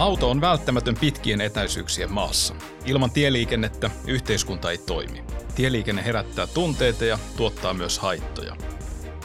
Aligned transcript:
Auto 0.00 0.30
on 0.30 0.40
välttämätön 0.40 0.96
pitkien 1.00 1.40
etäisyyksien 1.40 2.12
maassa. 2.12 2.54
Ilman 2.86 3.10
tieliikennettä 3.10 3.90
yhteiskunta 4.06 4.70
ei 4.70 4.78
toimi. 4.78 5.24
Tieliikenne 5.54 6.04
herättää 6.04 6.46
tunteita 6.46 7.04
ja 7.04 7.18
tuottaa 7.36 7.74
myös 7.74 7.98
haittoja. 7.98 8.56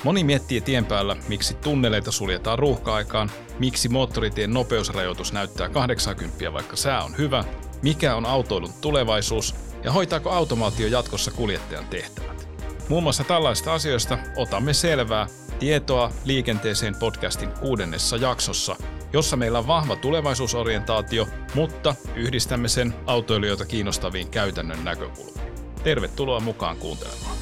Moni 0.03 0.23
miettii 0.23 0.61
tien 0.61 0.85
päällä, 0.85 1.15
miksi 1.27 1.53
tunneleita 1.53 2.11
suljetaan 2.11 2.59
ruuhka-aikaan, 2.59 3.31
miksi 3.59 3.89
moottoritien 3.89 4.53
nopeusrajoitus 4.53 5.33
näyttää 5.33 5.69
80 5.69 6.53
vaikka 6.53 6.75
sää 6.75 7.03
on 7.03 7.17
hyvä, 7.17 7.43
mikä 7.81 8.15
on 8.15 8.25
autoilun 8.25 8.73
tulevaisuus 8.81 9.55
ja 9.83 9.91
hoitaako 9.91 10.29
automaatio 10.29 10.87
jatkossa 10.87 11.31
kuljettajan 11.31 11.87
tehtävät. 11.87 12.47
Muun 12.89 13.03
muassa 13.03 13.23
tällaista 13.23 13.73
asioista 13.73 14.17
otamme 14.37 14.73
selvää 14.73 15.27
tietoa 15.59 16.11
liikenteeseen 16.25 16.95
podcastin 16.95 17.51
kuudennessa 17.51 18.17
jaksossa, 18.17 18.75
jossa 19.13 19.37
meillä 19.37 19.59
on 19.59 19.67
vahva 19.67 19.95
tulevaisuusorientaatio, 19.95 21.27
mutta 21.53 21.95
yhdistämme 22.15 22.67
sen 22.67 22.93
autoilijoita 23.05 23.65
kiinnostaviin 23.65 24.29
käytännön 24.29 24.83
näkökulmiin. 24.83 25.45
Tervetuloa 25.83 26.39
mukaan 26.39 26.77
kuuntelemaan. 26.77 27.37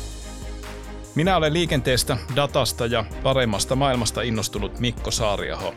Minä 1.15 1.37
olen 1.37 1.53
liikenteestä, 1.53 2.17
datasta 2.35 2.85
ja 2.85 3.05
paremmasta 3.23 3.75
maailmasta 3.75 4.21
innostunut 4.21 4.79
Mikko 4.79 5.11
Saariaho. 5.11 5.75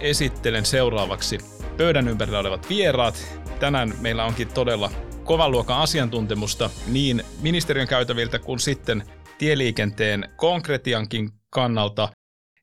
Esittelen 0.00 0.66
seuraavaksi 0.66 1.38
pöydän 1.76 2.08
ympärillä 2.08 2.38
olevat 2.38 2.68
vieraat. 2.68 3.40
Tänään 3.60 3.94
meillä 4.00 4.24
onkin 4.24 4.48
todella 4.48 4.90
kovan 5.24 5.50
luokan 5.50 5.78
asiantuntemusta 5.78 6.70
niin 6.86 7.22
ministeriön 7.40 7.88
käytäviltä 7.88 8.38
kuin 8.38 8.58
sitten 8.58 9.02
tieliikenteen 9.38 10.28
konkretiankin 10.36 11.30
kannalta. 11.50 12.08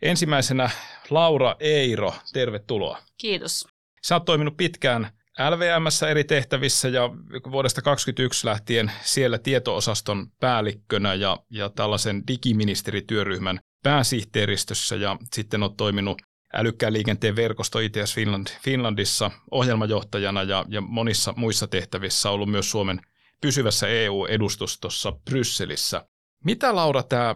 Ensimmäisenä 0.01 0.69
Laura 1.09 1.55
Eiro, 1.59 2.13
tervetuloa. 2.33 2.97
Kiitos. 3.17 3.67
Sä 4.03 4.15
oot 4.15 4.25
toiminut 4.25 4.57
pitkään 4.57 5.11
LVMssä 5.39 6.09
eri 6.09 6.23
tehtävissä 6.23 6.87
ja 6.87 7.09
vuodesta 7.51 7.81
2021 7.81 8.47
lähtien 8.47 8.91
siellä 9.01 9.37
tietoosaston 9.37 10.27
päällikkönä 10.39 11.13
ja, 11.13 11.37
ja 11.49 11.69
tällaisen 11.69 12.23
digiministerityöryhmän 12.27 13.59
pääsihteeristössä 13.83 14.95
ja 14.95 15.17
sitten 15.33 15.63
on 15.63 15.75
toiminut 15.75 16.21
älykkään 16.53 16.93
liikenteen 16.93 17.35
verkosto 17.35 17.79
ITS 17.79 18.15
Finland, 18.15 18.47
Finlandissa 18.63 19.31
ohjelmajohtajana 19.51 20.43
ja, 20.43 20.65
ja 20.67 20.81
monissa 20.81 21.33
muissa 21.37 21.67
tehtävissä 21.67 22.29
ollut 22.29 22.51
myös 22.51 22.71
Suomen 22.71 23.01
pysyvässä 23.41 23.87
EU-edustustossa 23.87 25.11
Brysselissä. 25.11 26.05
Mitä 26.45 26.75
Laura 26.75 27.03
tämä 27.03 27.35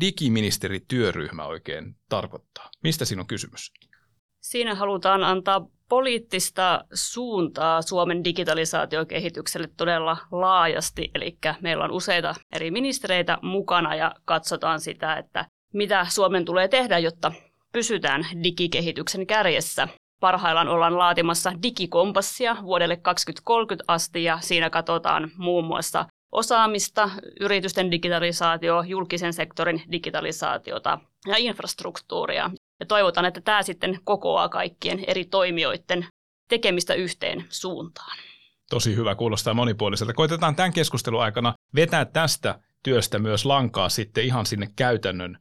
digiministerityöryhmä 0.00 1.46
oikein 1.46 1.96
tarkoittaa? 2.08 2.70
Mistä 2.82 3.04
siinä 3.04 3.20
on 3.20 3.26
kysymys? 3.26 3.72
Siinä 4.40 4.74
halutaan 4.74 5.24
antaa 5.24 5.66
poliittista 5.88 6.84
suuntaa 6.94 7.82
Suomen 7.82 8.24
digitalisaatiokehitykselle 8.24 9.68
todella 9.76 10.16
laajasti. 10.30 11.10
Eli 11.14 11.38
meillä 11.60 11.84
on 11.84 11.90
useita 11.90 12.34
eri 12.52 12.70
ministereitä 12.70 13.38
mukana 13.42 13.94
ja 13.94 14.14
katsotaan 14.24 14.80
sitä, 14.80 15.16
että 15.16 15.46
mitä 15.74 16.06
Suomen 16.10 16.44
tulee 16.44 16.68
tehdä, 16.68 16.98
jotta 16.98 17.32
pysytään 17.72 18.26
digikehityksen 18.42 19.26
kärjessä. 19.26 19.88
Parhaillaan 20.20 20.68
ollaan 20.68 20.98
laatimassa 20.98 21.52
digikompassia 21.62 22.56
vuodelle 22.62 22.96
2030 22.96 23.84
asti 23.92 24.24
ja 24.24 24.38
siinä 24.40 24.70
katsotaan 24.70 25.30
muun 25.36 25.64
muassa 25.64 26.06
osaamista, 26.34 27.10
yritysten 27.40 27.90
digitalisaatio, 27.90 28.82
julkisen 28.82 29.32
sektorin 29.32 29.82
digitalisaatiota 29.92 30.98
ja 31.26 31.36
infrastruktuuria. 31.36 32.50
Ja 32.80 32.86
toivotaan, 32.86 33.26
että 33.26 33.40
tämä 33.40 33.62
sitten 33.62 33.98
kokoaa 34.04 34.48
kaikkien 34.48 35.04
eri 35.06 35.24
toimijoiden 35.24 36.06
tekemistä 36.48 36.94
yhteen 36.94 37.44
suuntaan. 37.48 38.18
Tosi 38.70 38.96
hyvä, 38.96 39.14
kuulostaa 39.14 39.54
monipuoliselta. 39.54 40.12
Koitetaan 40.14 40.56
tämän 40.56 40.72
keskustelun 40.72 41.22
aikana 41.22 41.54
vetää 41.74 42.04
tästä 42.04 42.58
työstä 42.82 43.18
myös 43.18 43.44
lankaa 43.44 43.88
sitten 43.88 44.24
ihan 44.24 44.46
sinne 44.46 44.68
käytännön 44.76 45.38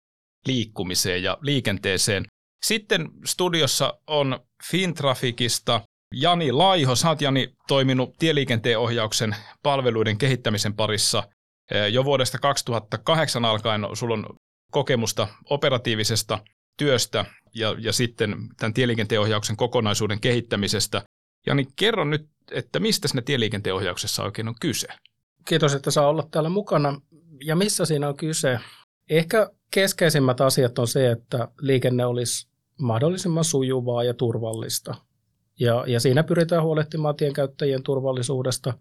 liikkumiseen 0.47 1.23
ja 1.23 1.37
liikenteeseen. 1.41 2.25
Sitten 2.65 3.09
studiossa 3.25 3.93
on 4.07 4.39
Fintrafikista 4.71 5.81
Jani 6.13 6.51
Laiho. 6.51 6.95
Sä 6.95 7.09
oot 7.09 7.21
Jani 7.21 7.53
toiminut 7.67 8.13
tieliikenteen 8.19 8.79
ohjauksen 8.79 9.35
palveluiden 9.63 10.17
kehittämisen 10.17 10.73
parissa 10.73 11.23
jo 11.91 12.05
vuodesta 12.05 12.39
2008 12.39 13.45
alkaen. 13.45 13.81
Sulla 13.93 14.13
on 14.13 14.25
kokemusta 14.71 15.27
operatiivisesta 15.49 16.39
työstä 16.77 17.25
ja, 17.55 17.75
ja 17.79 17.93
sitten 17.93 18.35
tämän 18.57 18.73
tieliikenteen 18.73 19.21
ohjauksen 19.21 19.57
kokonaisuuden 19.57 20.19
kehittämisestä. 20.19 21.01
Jani, 21.47 21.67
kerro 21.75 22.05
nyt, 22.05 22.29
että 22.51 22.79
mistä 22.79 23.07
siinä 23.07 23.21
tieliikenteen 23.21 23.75
ohjauksessa 23.75 24.23
oikein 24.23 24.47
on 24.47 24.55
kyse? 24.61 24.87
Kiitos, 25.45 25.73
että 25.73 25.91
saa 25.91 26.07
olla 26.07 26.27
täällä 26.31 26.49
mukana. 26.49 27.01
Ja 27.45 27.55
missä 27.55 27.85
siinä 27.85 28.07
on 28.07 28.17
kyse? 28.17 28.59
Ehkä 29.09 29.49
keskeisimmät 29.71 30.41
asiat 30.41 30.79
on 30.79 30.87
se, 30.87 31.11
että 31.11 31.47
liikenne 31.61 32.05
olisi 32.05 32.47
mahdollisimman 32.81 33.43
sujuvaa 33.43 34.03
ja 34.03 34.13
turvallista. 34.13 34.95
Ja, 35.59 35.83
ja 35.87 35.99
siinä 35.99 36.23
pyritään 36.23 36.63
huolehtimaan 36.63 37.15
tienkäyttäjien 37.15 37.83
turvallisuudesta 37.83 38.73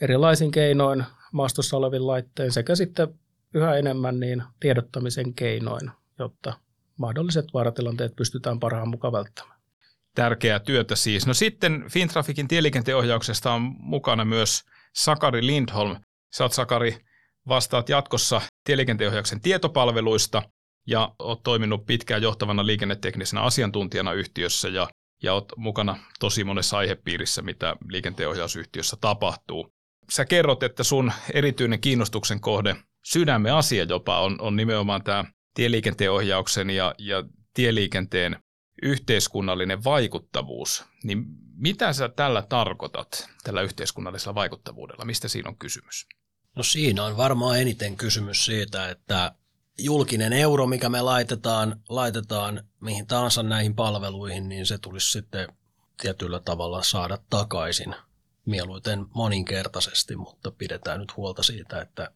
erilaisin 0.00 0.50
keinoin 0.50 1.04
maastossa 1.32 1.76
olevin 1.76 2.06
laittein 2.06 2.52
sekä 2.52 2.74
sitten 2.74 3.08
yhä 3.54 3.76
enemmän 3.76 4.20
niin 4.20 4.42
tiedottamisen 4.60 5.34
keinoin, 5.34 5.90
jotta 6.18 6.52
mahdolliset 6.98 7.44
vaaratilanteet 7.54 8.16
pystytään 8.16 8.60
parhaan 8.60 8.88
mukaan 8.88 9.12
välttämään. 9.12 9.60
Tärkeää 10.14 10.58
työtä 10.58 10.96
siis. 10.96 11.26
No 11.26 11.34
sitten 11.34 11.84
Fintrafikin 11.90 12.48
tieliikenteen 12.48 12.96
ohjauksesta 12.96 13.52
on 13.52 13.62
mukana 13.78 14.24
myös 14.24 14.62
Sakari 14.94 15.46
Lindholm. 15.46 15.96
Oot 16.40 16.52
Sakari, 16.52 16.96
vastaat 17.48 17.88
jatkossa 17.88 18.40
tieliikenteen 18.64 19.10
ohjauksen 19.10 19.40
tietopalveluista 19.40 20.42
ja 20.86 21.14
oot 21.18 21.42
toiminut 21.42 21.86
pitkään 21.86 22.22
johtavana 22.22 22.66
liikenneteknisenä 22.66 23.42
asiantuntijana 23.42 24.12
yhtiössä 24.12 24.68
ja, 24.68 24.88
ja 25.22 25.34
oot 25.34 25.52
mukana 25.56 25.96
tosi 26.20 26.44
monessa 26.44 26.78
aihepiirissä, 26.78 27.42
mitä 27.42 27.76
liikenteenohjausyhtiössä 27.88 28.96
tapahtuu. 29.00 29.74
Sä 30.10 30.24
kerrot, 30.24 30.62
että 30.62 30.84
sun 30.84 31.12
erityinen 31.34 31.80
kiinnostuksen 31.80 32.40
kohde, 32.40 32.76
sydämen 33.04 33.54
asia 33.54 33.84
jopa, 33.84 34.20
on, 34.20 34.40
on 34.40 34.56
nimenomaan 34.56 35.02
tämä 35.02 35.24
tieliikenteen 35.54 36.12
ohjauksen 36.12 36.70
ja, 36.70 36.94
ja 36.98 37.24
tieliikenteen 37.54 38.36
yhteiskunnallinen 38.82 39.84
vaikuttavuus, 39.84 40.84
niin 41.04 41.24
mitä 41.56 41.92
sä 41.92 42.08
tällä 42.08 42.42
tarkoitat, 42.42 43.28
tällä 43.44 43.62
yhteiskunnallisella 43.62 44.34
vaikuttavuudella? 44.34 45.04
Mistä 45.04 45.28
siinä 45.28 45.48
on 45.48 45.58
kysymys? 45.58 46.06
No 46.56 46.62
siinä 46.62 47.04
on 47.04 47.16
varmaan 47.16 47.60
eniten 47.60 47.96
kysymys 47.96 48.44
siitä, 48.44 48.90
että 48.90 49.34
julkinen 49.84 50.32
euro, 50.32 50.66
mikä 50.66 50.88
me 50.88 51.02
laitetaan, 51.02 51.80
laitetaan 51.88 52.64
mihin 52.80 53.06
tahansa 53.06 53.42
näihin 53.42 53.74
palveluihin, 53.74 54.48
niin 54.48 54.66
se 54.66 54.78
tulisi 54.78 55.10
sitten 55.10 55.48
tietyllä 56.00 56.40
tavalla 56.40 56.82
saada 56.82 57.18
takaisin 57.30 57.94
mieluiten 58.46 59.06
moninkertaisesti, 59.14 60.16
mutta 60.16 60.50
pidetään 60.50 61.00
nyt 61.00 61.16
huolta 61.16 61.42
siitä, 61.42 61.80
että 61.80 62.10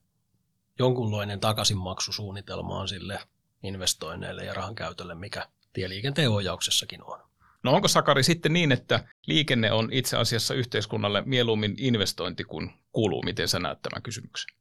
jonkunlainen 0.78 1.40
takaisinmaksusuunnitelma 1.40 2.80
on 2.80 2.88
sille 2.88 3.18
investoinneille 3.62 4.44
ja 4.44 4.54
rahan 4.54 4.74
käytölle, 4.74 5.14
mikä 5.14 5.48
tieliikenteen 5.72 6.30
ohjauksessakin 6.30 7.04
on. 7.04 7.20
No 7.62 7.72
onko 7.72 7.88
Sakari 7.88 8.22
sitten 8.22 8.52
niin, 8.52 8.72
että 8.72 9.04
liikenne 9.26 9.72
on 9.72 9.88
itse 9.92 10.16
asiassa 10.16 10.54
yhteiskunnalle 10.54 11.22
mieluummin 11.26 11.74
investointi 11.78 12.44
kuin 12.44 12.70
kulu? 12.92 13.22
Miten 13.22 13.48
sä 13.48 13.58
näet 13.58 13.82
tämän 13.82 14.02
kysymyksen? 14.02 14.56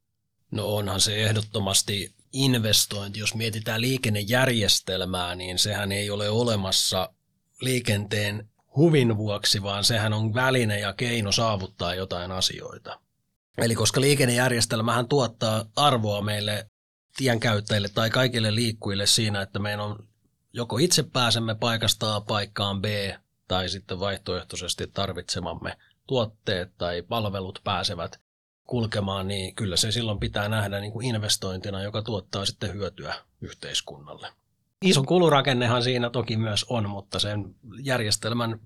No 0.52 0.66
onhan 0.66 1.02
se 1.02 1.16
ehdottomasti 1.16 2.16
investointi. 2.34 3.20
Jos 3.20 3.36
mietitään 3.36 3.82
liikennejärjestelmää, 3.82 5.36
niin 5.36 5.60
sehän 5.60 5.92
ei 5.92 6.10
ole 6.10 6.30
olemassa 6.30 7.10
liikenteen 7.62 8.50
huvin 8.76 9.18
vuoksi, 9.18 9.64
vaan 9.64 9.84
sehän 9.84 10.14
on 10.14 10.34
väline 10.34 10.80
ja 10.80 10.94
keino 10.94 11.32
saavuttaa 11.32 11.96
jotain 11.96 12.32
asioita. 12.32 13.00
Eli 13.58 13.76
koska 13.76 14.02
liikennejärjestelmähän 14.02 15.08
tuottaa 15.08 15.66
arvoa 15.76 16.22
meille 16.22 16.70
tienkäyttäjille 17.18 17.90
tai 17.90 18.10
kaikille 18.10 18.56
liikkujille 18.56 19.06
siinä, 19.06 19.42
että 19.42 19.60
meidän 19.60 19.80
on 19.80 20.08
joko 20.54 20.78
itse 20.78 21.04
pääsemme 21.04 21.56
paikasta 21.56 22.16
A 22.16 22.22
paikkaan 22.22 22.82
B 22.82 22.86
tai 23.48 23.70
sitten 23.70 24.00
vaihtoehtoisesti 24.00 24.88
tarvitsemamme 24.88 25.78
tuotteet 26.08 26.78
tai 26.78 27.02
palvelut 27.02 27.60
pääsevät 27.64 28.23
kulkemaan, 28.64 29.28
niin 29.28 29.56
kyllä 29.56 29.78
se 29.78 29.92
silloin 29.92 30.20
pitää 30.20 30.50
nähdä 30.50 30.80
niin 30.80 30.92
kuin 30.92 31.06
investointina, 31.06 31.82
joka 31.82 32.02
tuottaa 32.02 32.46
sitten 32.46 32.74
hyötyä 32.74 33.16
yhteiskunnalle. 33.42 34.34
Iso 34.82 35.04
kulurakennehan 35.04 35.84
siinä 35.84 36.10
toki 36.10 36.38
myös 36.38 36.66
on, 36.70 36.90
mutta 36.90 37.20
sen 37.20 37.56
järjestelmän 37.80 38.60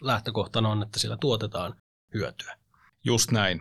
lähtökohtana 0.00 0.68
on, 0.68 0.82
että 0.82 0.98
sillä 0.98 1.16
tuotetaan 1.16 1.74
hyötyä. 2.14 2.56
Just 3.04 3.30
näin. 3.30 3.58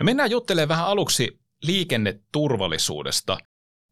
No 0.00 0.04
mennään 0.04 0.30
juttelemaan 0.30 0.68
vähän 0.68 0.86
aluksi 0.86 1.40
liikenneturvallisuudesta. 1.62 3.38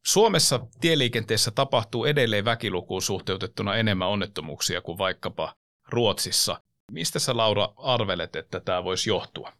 Suomessa 0.07 0.61
tieliikenteessä 0.81 1.51
tapahtuu 1.51 2.05
edelleen 2.05 2.45
väkilukuun 2.45 3.03
suhteutettuna 3.03 3.77
enemmän 3.77 4.09
onnettomuuksia 4.09 4.81
kuin 4.81 4.99
vaikkapa 4.99 5.55
Ruotsissa. 5.89 6.61
Mistä 6.93 7.19
sä 7.19 7.37
Laura 7.37 7.69
arvelet, 7.77 8.37
että 8.37 8.61
tämä 8.61 8.85
voisi 8.85 9.11
johtua? 9.11 9.53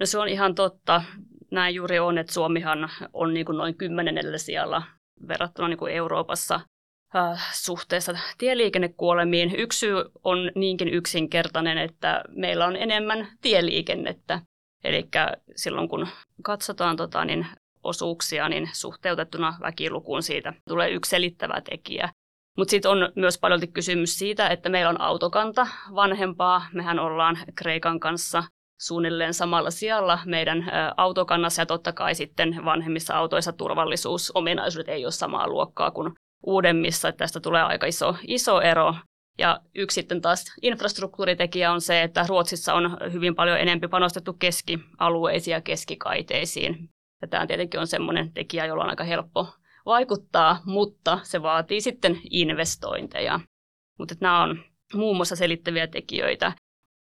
No 0.00 0.06
se 0.06 0.18
on 0.18 0.28
ihan 0.28 0.54
totta. 0.54 1.02
Näin 1.50 1.74
juuri 1.74 1.98
on, 1.98 2.18
että 2.18 2.32
Suomihan 2.32 2.90
on 3.12 3.34
niin 3.34 3.46
kuin 3.46 3.58
noin 3.58 3.76
kymmenennellä 3.76 4.38
sijalla 4.38 4.82
verrattuna 5.28 5.68
niin 5.68 5.78
kuin 5.78 5.92
Euroopassa 5.92 6.60
äh, 7.16 7.54
suhteessa 7.54 8.18
tieliikennekuolemiin. 8.38 9.56
Yksi 9.56 9.78
syy 9.78 9.94
on 10.24 10.50
niinkin 10.54 10.88
yksinkertainen, 10.88 11.78
että 11.78 12.24
meillä 12.28 12.66
on 12.66 12.76
enemmän 12.76 13.28
tieliikennettä. 13.40 14.40
Eli 14.84 15.08
silloin 15.56 15.88
kun 15.88 16.08
katsotaan 16.42 16.96
tota, 16.96 17.24
niin 17.24 17.46
osuuksia, 17.82 18.48
niin 18.48 18.70
suhteutettuna 18.72 19.54
väkilukuun 19.60 20.22
siitä 20.22 20.52
tulee 20.68 20.90
yksi 20.90 21.08
selittävä 21.08 21.60
tekijä. 21.70 22.08
Mutta 22.56 22.70
sitten 22.70 22.90
on 22.90 23.12
myös 23.16 23.38
paljon 23.38 23.72
kysymys 23.72 24.18
siitä, 24.18 24.48
että 24.48 24.68
meillä 24.68 24.90
on 24.90 25.00
autokanta 25.00 25.66
vanhempaa. 25.94 26.66
Mehän 26.72 26.98
ollaan 26.98 27.38
Kreikan 27.54 28.00
kanssa 28.00 28.44
suunnilleen 28.80 29.34
samalla 29.34 29.70
sijalla 29.70 30.18
meidän 30.24 30.64
autokannassa 30.96 31.62
ja 31.62 31.66
totta 31.66 31.92
kai 31.92 32.14
sitten 32.14 32.64
vanhemmissa 32.64 33.14
autoissa 33.14 33.52
turvallisuusominaisuudet 33.52 34.88
ei 34.88 35.04
ole 35.04 35.12
samaa 35.12 35.48
luokkaa 35.48 35.90
kuin 35.90 36.12
uudemmissa. 36.46 37.08
Että 37.08 37.18
tästä 37.18 37.40
tulee 37.40 37.62
aika 37.62 37.86
iso, 37.86 38.16
iso 38.26 38.60
ero. 38.60 38.94
Ja 39.38 39.60
yksi 39.74 39.94
sitten 39.94 40.20
taas 40.20 40.44
infrastruktuuritekijä 40.62 41.72
on 41.72 41.80
se, 41.80 42.02
että 42.02 42.24
Ruotsissa 42.28 42.74
on 42.74 42.96
hyvin 43.12 43.34
paljon 43.34 43.58
enempi 43.58 43.88
panostettu 43.88 44.32
keskialueisiin 44.32 45.52
ja 45.52 45.60
keskikaiteisiin. 45.60 46.88
Ja 47.22 47.28
tämä 47.28 47.46
tietenkin 47.46 47.80
on 47.80 47.86
sellainen 47.86 48.32
tekijä, 48.32 48.66
jolla 48.66 48.84
on 48.84 48.90
aika 48.90 49.04
helppo 49.04 49.48
vaikuttaa, 49.86 50.60
mutta 50.64 51.18
se 51.22 51.42
vaatii 51.42 51.80
sitten 51.80 52.20
investointeja. 52.30 53.40
Mutta 53.98 54.14
nämä 54.20 54.42
on 54.42 54.64
muun 54.94 55.16
muassa 55.16 55.36
selittäviä 55.36 55.86
tekijöitä. 55.86 56.52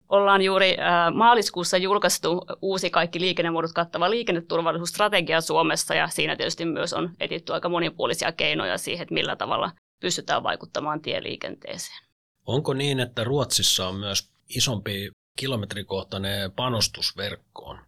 Ollaan 0.09 0.41
juuri 0.41 0.77
maaliskuussa 1.13 1.77
julkaistu 1.77 2.45
uusi 2.61 2.89
kaikki 2.89 3.19
liikennemuodot 3.19 3.73
kattava 3.73 4.09
liikenneturvallisuusstrategia 4.09 5.41
Suomessa 5.41 5.95
ja 5.95 6.07
siinä 6.07 6.35
tietysti 6.35 6.65
myös 6.65 6.93
on 6.93 7.09
etitty 7.19 7.53
aika 7.53 7.69
monipuolisia 7.69 8.31
keinoja 8.31 8.77
siihen, 8.77 9.03
että 9.03 9.13
millä 9.13 9.35
tavalla 9.35 9.71
pystytään 10.01 10.43
vaikuttamaan 10.43 11.01
tieliikenteeseen. 11.01 12.03
Onko 12.45 12.73
niin, 12.73 12.99
että 12.99 13.23
Ruotsissa 13.23 13.87
on 13.87 13.95
myös 13.95 14.29
isompi 14.49 15.11
kilometrikohtainen 15.39 16.51
panostusverkkoon? 16.51 17.79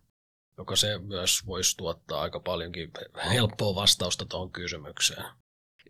joka 0.58 0.76
se 0.76 0.98
myös 0.98 1.46
voisi 1.46 1.78
tuottaa 1.78 2.22
aika 2.22 2.40
paljonkin 2.40 2.92
helppoa 3.30 3.76
vastausta 3.76 4.26
tuohon 4.26 4.52
kysymykseen. 4.52 5.26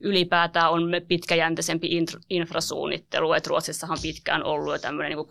Ylipäätään 0.02 0.72
on 0.72 0.92
pitkäjänteisempi 1.08 1.90
infrasuunnittelu, 2.30 3.34
että 3.34 3.50
Ruotsissahan 3.50 3.98
pitkään 4.02 4.44
ollut 4.44 4.74
jo 4.74 4.80
tämmöinen 4.80 5.18
niin 5.18 5.28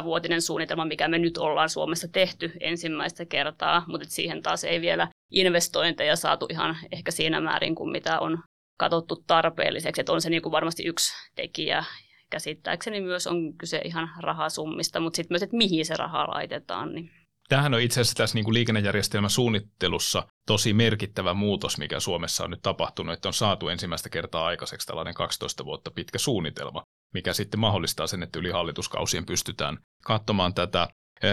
12-vuotinen 0.00 0.42
suunnitelma, 0.42 0.84
mikä 0.84 1.08
me 1.08 1.18
nyt 1.18 1.38
ollaan 1.38 1.68
Suomessa 1.68 2.08
tehty 2.08 2.52
ensimmäistä 2.60 3.24
kertaa, 3.24 3.84
mutta 3.86 4.06
siihen 4.10 4.42
taas 4.42 4.64
ei 4.64 4.80
vielä 4.80 5.08
investointeja 5.30 6.16
saatu 6.16 6.46
ihan 6.50 6.76
ehkä 6.92 7.10
siinä 7.10 7.40
määrin 7.40 7.74
kuin 7.74 7.90
mitä 7.90 8.20
on 8.20 8.38
katsottu 8.78 9.24
tarpeelliseksi, 9.26 10.00
että 10.00 10.12
on 10.12 10.22
se 10.22 10.30
niin 10.30 10.42
kuin 10.42 10.52
varmasti 10.52 10.84
yksi 10.84 11.12
tekijä. 11.34 11.84
Käsittääkseni 12.30 13.00
myös 13.00 13.26
on 13.26 13.54
kyse 13.58 13.80
ihan 13.84 14.10
rahasummista, 14.20 15.00
mutta 15.00 15.16
sitten 15.16 15.34
myös, 15.34 15.42
että 15.42 15.56
mihin 15.56 15.86
se 15.86 15.96
raha 15.96 16.28
laitetaan, 16.28 16.94
niin 16.94 17.10
Tämähän 17.48 17.74
on 17.74 17.80
itse 17.80 18.00
asiassa 18.00 18.16
tässä 18.16 18.34
niin 18.34 18.44
kuin 18.44 18.54
liikennejärjestelmän 18.54 19.30
suunnittelussa 19.30 20.26
tosi 20.46 20.72
merkittävä 20.72 21.34
muutos, 21.34 21.78
mikä 21.78 22.00
Suomessa 22.00 22.44
on 22.44 22.50
nyt 22.50 22.62
tapahtunut, 22.62 23.12
että 23.12 23.28
on 23.28 23.34
saatu 23.34 23.68
ensimmäistä 23.68 24.08
kertaa 24.08 24.46
aikaiseksi 24.46 24.86
tällainen 24.86 25.14
12 25.14 25.64
vuotta 25.64 25.90
pitkä 25.90 26.18
suunnitelma, 26.18 26.84
mikä 27.14 27.32
sitten 27.32 27.60
mahdollistaa 27.60 28.06
sen, 28.06 28.22
että 28.22 28.38
yli 28.38 28.50
hallituskausien 28.50 29.26
pystytään 29.26 29.78
katsomaan 30.04 30.54
tätä. 30.54 30.88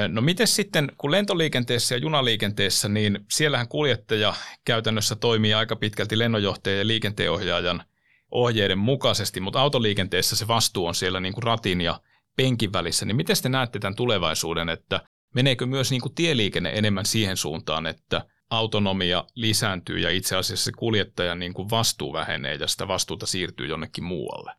No 0.07 0.21
miten 0.21 0.47
sitten, 0.47 0.91
kun 0.97 1.11
lentoliikenteessä 1.11 1.95
ja 1.95 1.99
junaliikenteessä, 1.99 2.89
niin 2.89 3.19
siellähän 3.31 3.67
kuljettaja 3.67 4.33
käytännössä 4.65 5.15
toimii 5.15 5.53
aika 5.53 5.75
pitkälti 5.75 6.19
lennonjohtajan 6.19 6.79
ja 6.79 6.87
liikenteenohjaajan 6.87 7.83
ohjeiden 8.31 8.77
mukaisesti, 8.77 9.39
mutta 9.39 9.61
autoliikenteessä 9.61 10.35
se 10.35 10.47
vastuu 10.47 10.85
on 10.85 10.95
siellä 10.95 11.19
niin 11.19 11.33
kuin 11.33 11.43
ratin 11.43 11.81
ja 11.81 11.99
penkin 12.37 12.73
välissä, 12.73 13.05
niin 13.05 13.15
miten 13.15 13.35
te 13.43 13.49
näette 13.49 13.79
tämän 13.79 13.95
tulevaisuuden, 13.95 14.69
että 14.69 15.01
Meneekö 15.35 15.65
myös 15.65 15.91
niin 15.91 16.01
kuin 16.01 16.15
tieliikenne 16.15 16.69
enemmän 16.69 17.05
siihen 17.05 17.37
suuntaan, 17.37 17.87
että 17.87 18.21
autonomia 18.49 19.23
lisääntyy 19.35 19.97
ja 19.97 20.09
itse 20.09 20.35
asiassa 20.35 20.65
se 20.65 20.71
kuljettajan 20.77 21.39
niin 21.39 21.53
kuin 21.53 21.69
vastuu 21.69 22.13
vähenee 22.13 22.55
ja 22.55 22.67
sitä 22.67 22.87
vastuuta 22.87 23.25
siirtyy 23.25 23.67
jonnekin 23.67 24.03
muualle? 24.03 24.51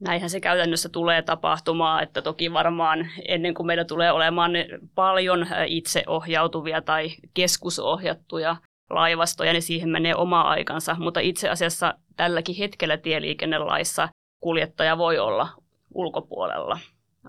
Näinhän 0.00 0.30
se 0.30 0.40
käytännössä 0.40 0.88
tulee 0.88 1.22
tapahtumaan, 1.22 2.02
että 2.02 2.22
toki 2.22 2.52
varmaan 2.52 3.08
ennen 3.28 3.54
kuin 3.54 3.66
meillä 3.66 3.84
tulee 3.84 4.12
olemaan 4.12 4.52
paljon 4.94 5.46
itseohjautuvia 5.66 6.82
tai 6.82 7.10
keskusohjattuja 7.34 8.56
laivastoja, 8.90 9.52
niin 9.52 9.62
siihen 9.62 9.88
menee 9.88 10.14
oma 10.14 10.40
aikansa. 10.40 10.96
Mutta 10.98 11.20
itse 11.20 11.48
asiassa 11.48 11.94
tälläkin 12.16 12.56
hetkellä 12.56 12.96
tieliikennelaissa 12.96 14.08
kuljettaja 14.40 14.98
voi 14.98 15.18
olla 15.18 15.48
ulkopuolella 15.94 16.78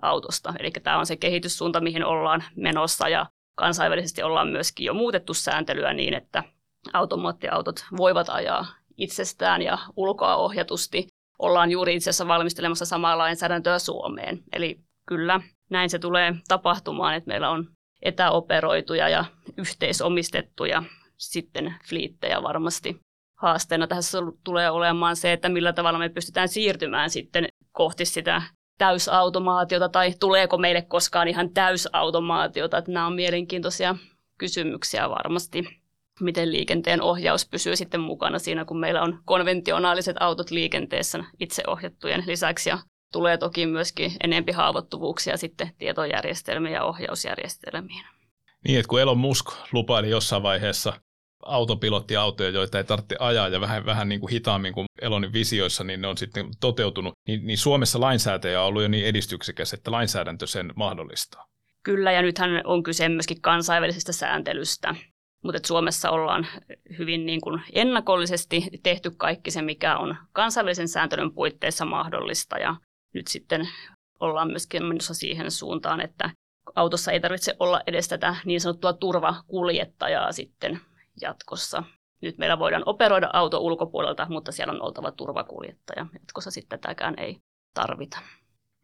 autosta. 0.02 0.54
Eli 0.60 0.72
tämä 0.72 1.00
on 1.00 1.06
se 1.06 1.16
kehityssuunta, 1.16 1.82
mihin 1.82 2.06
ollaan 2.06 2.44
menossa 2.56 3.10
ja 3.10 3.26
kansainvälisesti 3.58 4.24
ollaan 4.24 4.48
myöskin 4.48 4.86
jo 4.86 4.94
muutettu 4.94 5.34
sääntelyä 5.34 5.94
niin, 5.94 6.14
että 6.14 6.44
automaattiautot 6.94 7.86
voivat 7.98 8.30
ajaa 8.30 8.66
itsestään 8.98 9.62
ja 9.62 9.78
ulkoa 9.96 10.36
ohjatusti. 10.36 11.08
Ollaan 11.40 11.72
juuri 11.72 11.96
itse 11.96 12.10
asiassa 12.10 12.28
valmistelemassa 12.28 12.86
samaa 12.86 13.18
lainsäädäntöä 13.18 13.80
Suomeen. 13.80 14.44
Eli 14.54 14.80
kyllä 15.08 15.42
näin 15.70 15.90
se 15.90 16.00
tulee 16.00 16.36
tapahtumaan, 16.48 17.16
että 17.16 17.28
meillä 17.28 17.50
on 17.50 17.68
etäoperoituja 18.02 19.10
ja 19.10 19.26
yhteisomistettuja 19.58 20.84
sitten 21.18 21.76
fliittejä 21.90 22.44
varmasti. 22.44 23.00
Haasteena 23.40 23.88
tässä 23.88 24.18
tulee 24.44 24.72
olemaan 24.72 25.16
se, 25.16 25.34
että 25.34 25.50
millä 25.50 25.74
tavalla 25.74 26.00
me 26.00 26.10
pystytään 26.10 26.50
siirtymään 26.50 27.10
sitten 27.10 27.48
kohti 27.72 28.06
sitä 28.06 28.42
täysautomaatiota 28.80 29.90
tai 29.90 30.14
tuleeko 30.20 30.58
meille 30.58 30.82
koskaan 30.82 31.28
ihan 31.28 31.50
täysautomaatiota. 31.50 32.78
Että 32.78 32.92
nämä 32.92 33.08
on 33.08 33.16
mielenkiintoisia 33.16 33.96
kysymyksiä 34.38 35.10
varmasti, 35.10 35.64
miten 36.20 36.52
liikenteen 36.52 37.02
ohjaus 37.02 37.50
pysyy 37.50 37.76
sitten 37.76 38.02
mukana 38.02 38.40
siinä, 38.40 38.66
kun 38.66 38.80
meillä 38.80 39.02
on 39.02 39.20
konventionaaliset 39.26 40.16
autot 40.20 40.52
liikenteessä 40.52 41.24
itseohjattujen 41.40 42.24
lisäksi 42.28 42.70
ja 42.70 42.80
tulee 43.12 43.38
toki 43.38 43.66
myöskin 43.66 44.12
enempi 44.24 44.52
haavoittuvuuksia 44.52 45.38
sitten 45.38 45.72
tietojärjestelmiin 45.78 46.74
ja 46.74 46.84
ohjausjärjestelmiin. 46.84 48.06
Niin, 48.68 48.80
että 48.80 48.90
kun 48.90 49.02
Elon 49.02 49.18
Musk 49.18 49.46
lupaili 49.72 50.10
jossain 50.10 50.44
vaiheessa 50.44 50.94
autopilottiautoja, 51.44 52.50
joita 52.50 52.78
ei 52.78 52.84
tarvitse 52.84 53.16
ajaa 53.20 53.48
ja 53.48 53.62
vähän, 53.62 53.86
vähän 53.86 54.10
niin 54.10 54.20
kuin 54.20 54.32
hitaammin 54.32 54.74
kuin 54.74 54.86
Elonin 55.02 55.34
visioissa, 55.34 55.84
niin 55.84 56.02
ne 56.02 56.08
on 56.08 56.18
sitten 56.18 56.50
toteutunut. 56.60 57.14
Niin, 57.28 57.48
niin 57.48 57.58
Suomessa 57.58 58.02
lainsäätäjä 58.02 58.62
on 58.62 58.68
ollut 58.68 58.82
jo 58.82 58.88
niin 58.88 59.06
edistyksekäs, 59.06 59.74
että 59.74 59.92
lainsäädäntö 59.92 60.48
sen 60.48 60.74
mahdollistaa. 60.76 61.46
Kyllä, 61.84 62.12
ja 62.12 62.22
nythän 62.22 62.62
on 62.64 62.84
kyse 62.84 63.10
myöskin 63.10 63.42
kansainvälisestä 63.42 64.12
sääntelystä. 64.12 64.96
Mutta 65.44 65.68
Suomessa 65.68 66.10
ollaan 66.10 66.48
hyvin 66.98 67.26
niin 67.26 67.42
kuin 67.42 67.62
ennakollisesti 67.74 68.70
tehty 68.84 69.12
kaikki 69.18 69.52
se, 69.52 69.62
mikä 69.62 69.98
on 69.98 70.16
kansainvälisen 70.32 70.88
sääntelyn 70.88 71.34
puitteissa 71.34 71.86
mahdollista. 71.86 72.58
Ja 72.58 72.76
nyt 73.14 73.28
sitten 73.28 73.70
ollaan 74.20 74.48
myöskin 74.48 74.86
menossa 74.86 75.14
siihen 75.14 75.52
suuntaan, 75.52 76.02
että 76.02 76.30
autossa 76.76 77.12
ei 77.12 77.20
tarvitse 77.20 77.56
olla 77.60 77.82
edes 77.88 78.08
tätä 78.08 78.36
niin 78.46 78.62
sanottua 78.62 78.94
turvakuljettajaa 78.94 80.32
sitten 80.32 80.80
jatkossa. 81.22 81.84
Nyt 82.22 82.38
meillä 82.38 82.60
voidaan 82.60 82.84
operoida 82.86 83.30
auto 83.34 83.60
ulkopuolelta, 83.60 84.28
mutta 84.30 84.52
siellä 84.52 84.74
on 84.74 84.82
oltava 84.82 85.12
turvakuljettaja. 85.12 86.06
Jatkossa 86.14 86.52
sitten 86.52 86.80
tätäkään 86.80 87.14
ei 87.18 87.38
tarvita. 87.74 88.20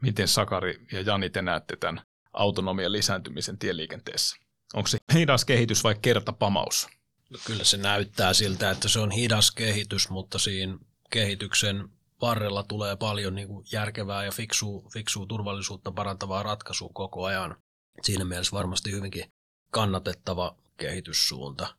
Miten 0.01 0.27
Sakari 0.27 0.85
ja 0.91 1.01
Jani 1.01 1.29
te 1.29 1.41
näette 1.41 1.75
tämän 1.75 2.01
autonomian 2.33 2.91
lisääntymisen 2.91 3.57
tieliikenteessä? 3.57 4.35
Onko 4.73 4.87
se 4.87 4.97
hidas 5.13 5.45
kehitys 5.45 5.83
vai 5.83 5.95
kertapamaus? 6.01 6.87
No 7.29 7.39
kyllä 7.45 7.63
se 7.63 7.77
näyttää 7.77 8.33
siltä, 8.33 8.71
että 8.71 8.87
se 8.87 8.99
on 8.99 9.11
hidas 9.11 9.51
kehitys, 9.51 10.09
mutta 10.09 10.39
siinä 10.39 10.77
kehityksen 11.09 11.89
varrella 12.21 12.63
tulee 12.63 12.95
paljon 12.95 13.35
niin 13.35 13.47
kuin 13.47 13.65
järkevää 13.71 14.25
ja 14.25 14.31
fiksua, 14.31 14.89
fiksua 14.93 15.25
turvallisuutta 15.25 15.91
parantavaa 15.91 16.43
ratkaisua 16.43 16.89
koko 16.93 17.25
ajan. 17.25 17.55
Siinä 18.01 18.25
mielessä 18.25 18.57
varmasti 18.57 18.91
hyvinkin 18.91 19.31
kannatettava 19.71 20.55
kehityssuunta 20.77 21.75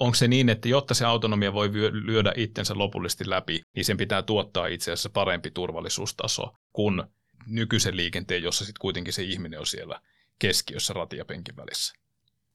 onko 0.00 0.14
se 0.14 0.28
niin, 0.28 0.48
että 0.48 0.68
jotta 0.68 0.94
se 0.94 1.04
autonomia 1.04 1.52
voi 1.52 1.72
lyödä 1.92 2.32
itsensä 2.36 2.74
lopullisesti 2.78 3.30
läpi, 3.30 3.60
niin 3.76 3.84
sen 3.84 3.96
pitää 3.96 4.22
tuottaa 4.22 4.66
itse 4.66 4.92
asiassa 4.92 5.10
parempi 5.10 5.50
turvallisuustaso 5.50 6.54
kuin 6.72 7.02
nykyisen 7.46 7.96
liikenteen, 7.96 8.42
jossa 8.42 8.64
sitten 8.64 8.80
kuitenkin 8.80 9.12
se 9.12 9.22
ihminen 9.22 9.60
on 9.60 9.66
siellä 9.66 10.00
keskiössä 10.38 10.92
ratiapenkin 10.92 11.56
välissä? 11.56 11.94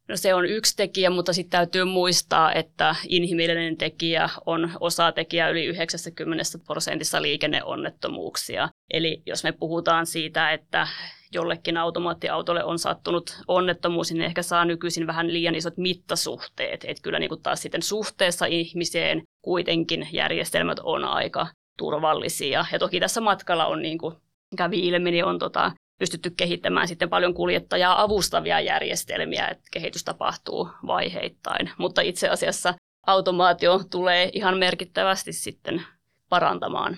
No 0.07 0.17
se 0.17 0.33
on 0.33 0.45
yksi 0.45 0.75
tekijä, 0.75 1.09
mutta 1.09 1.33
sitten 1.33 1.57
täytyy 1.57 1.83
muistaa, 1.83 2.53
että 2.53 2.95
inhimillinen 3.07 3.77
tekijä 3.77 4.29
on 4.45 4.71
osatekijä 4.79 5.49
yli 5.49 5.65
90 5.65 6.43
prosentissa 6.65 7.21
liikenneonnettomuuksia. 7.21 8.69
Eli 8.93 9.21
jos 9.25 9.43
me 9.43 9.51
puhutaan 9.51 10.05
siitä, 10.05 10.51
että 10.51 10.87
jollekin 11.33 11.77
automaattiautolle 11.77 12.63
on 12.63 12.79
sattunut 12.79 13.37
onnettomuus, 13.47 14.11
niin 14.11 14.21
ehkä 14.21 14.41
saa 14.41 14.65
nykyisin 14.65 15.07
vähän 15.07 15.33
liian 15.33 15.55
isot 15.55 15.77
mittasuhteet. 15.77 16.85
Että 16.87 17.03
kyllä 17.03 17.19
niin 17.19 17.29
kuin 17.29 17.41
taas 17.41 17.61
sitten 17.61 17.81
suhteessa 17.81 18.45
ihmiseen 18.45 19.21
kuitenkin 19.41 20.07
järjestelmät 20.11 20.79
on 20.83 21.03
aika 21.03 21.47
turvallisia. 21.77 22.65
Ja 22.71 22.79
toki 22.79 22.99
tässä 22.99 23.21
matkalla 23.21 23.65
on, 23.65 23.81
niin 23.81 23.97
kuin 23.97 24.15
kävi 24.57 24.87
ilmi, 24.87 25.11
niin 25.11 25.25
on 25.25 25.39
tota, 25.39 25.71
pystytty 25.99 26.29
kehittämään 26.37 26.87
sitten 26.87 27.09
paljon 27.09 27.33
kuljettajaa 27.33 28.01
avustavia 28.01 28.59
järjestelmiä, 28.59 29.47
että 29.47 29.63
kehitys 29.71 30.03
tapahtuu 30.03 30.69
vaiheittain. 30.87 31.71
Mutta 31.77 32.01
itse 32.01 32.29
asiassa 32.29 32.73
automaatio 33.07 33.81
tulee 33.91 34.29
ihan 34.33 34.57
merkittävästi 34.57 35.33
sitten 35.33 35.83
parantamaan 36.29 36.97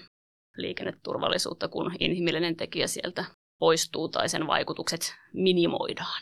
liikenneturvallisuutta, 0.58 1.68
kun 1.68 1.92
inhimillinen 2.00 2.56
tekijä 2.56 2.88
sieltä 2.88 3.26
poistuu 3.60 4.10
tai 4.10 4.30
sen 4.30 4.48
vaikutukset 4.48 5.16
minimoidaan. 5.34 6.22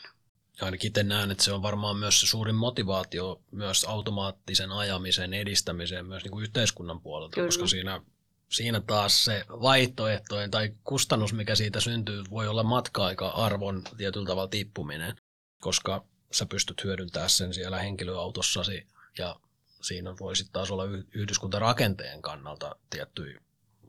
Ja 0.60 0.64
ainakin 0.64 0.88
itse 0.88 1.02
näen, 1.02 1.30
että 1.30 1.44
se 1.44 1.52
on 1.52 1.62
varmaan 1.62 1.96
myös 1.96 2.20
se 2.20 2.26
suurin 2.26 2.54
motivaatio 2.54 3.40
myös 3.50 3.84
automaattisen 3.84 4.72
ajamisen 4.72 5.34
edistämiseen 5.34 6.06
myös 6.06 6.22
niin 6.22 6.32
kuin 6.32 6.42
yhteiskunnan 6.42 7.00
puolelta, 7.00 7.34
Kyllä. 7.34 7.48
koska 7.48 7.66
siinä, 7.66 8.02
siinä 8.48 8.80
taas 8.80 9.24
se 9.24 9.44
vaihtoehtojen 9.48 10.50
tai 10.50 10.74
kustannus, 10.84 11.32
mikä 11.32 11.54
siitä 11.54 11.80
syntyy, 11.80 12.24
voi 12.30 12.48
olla 12.48 12.62
matka-aika-arvon 12.62 13.82
tietyllä 13.96 14.26
tavalla 14.26 14.48
tippuminen, 14.48 15.16
koska 15.60 16.04
sä 16.32 16.46
pystyt 16.46 16.84
hyödyntämään 16.84 17.30
sen 17.30 17.54
siellä 17.54 17.78
henkilöautossasi 17.78 18.86
ja 19.18 19.36
siinä 19.82 20.14
voi 20.20 20.36
sitten 20.36 20.52
taas 20.52 20.70
olla 20.70 20.84
yhdyskuntarakenteen 21.14 22.22
kannalta 22.22 22.76
tiettyjä 22.90 23.40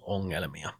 ongelmia, 0.01 0.73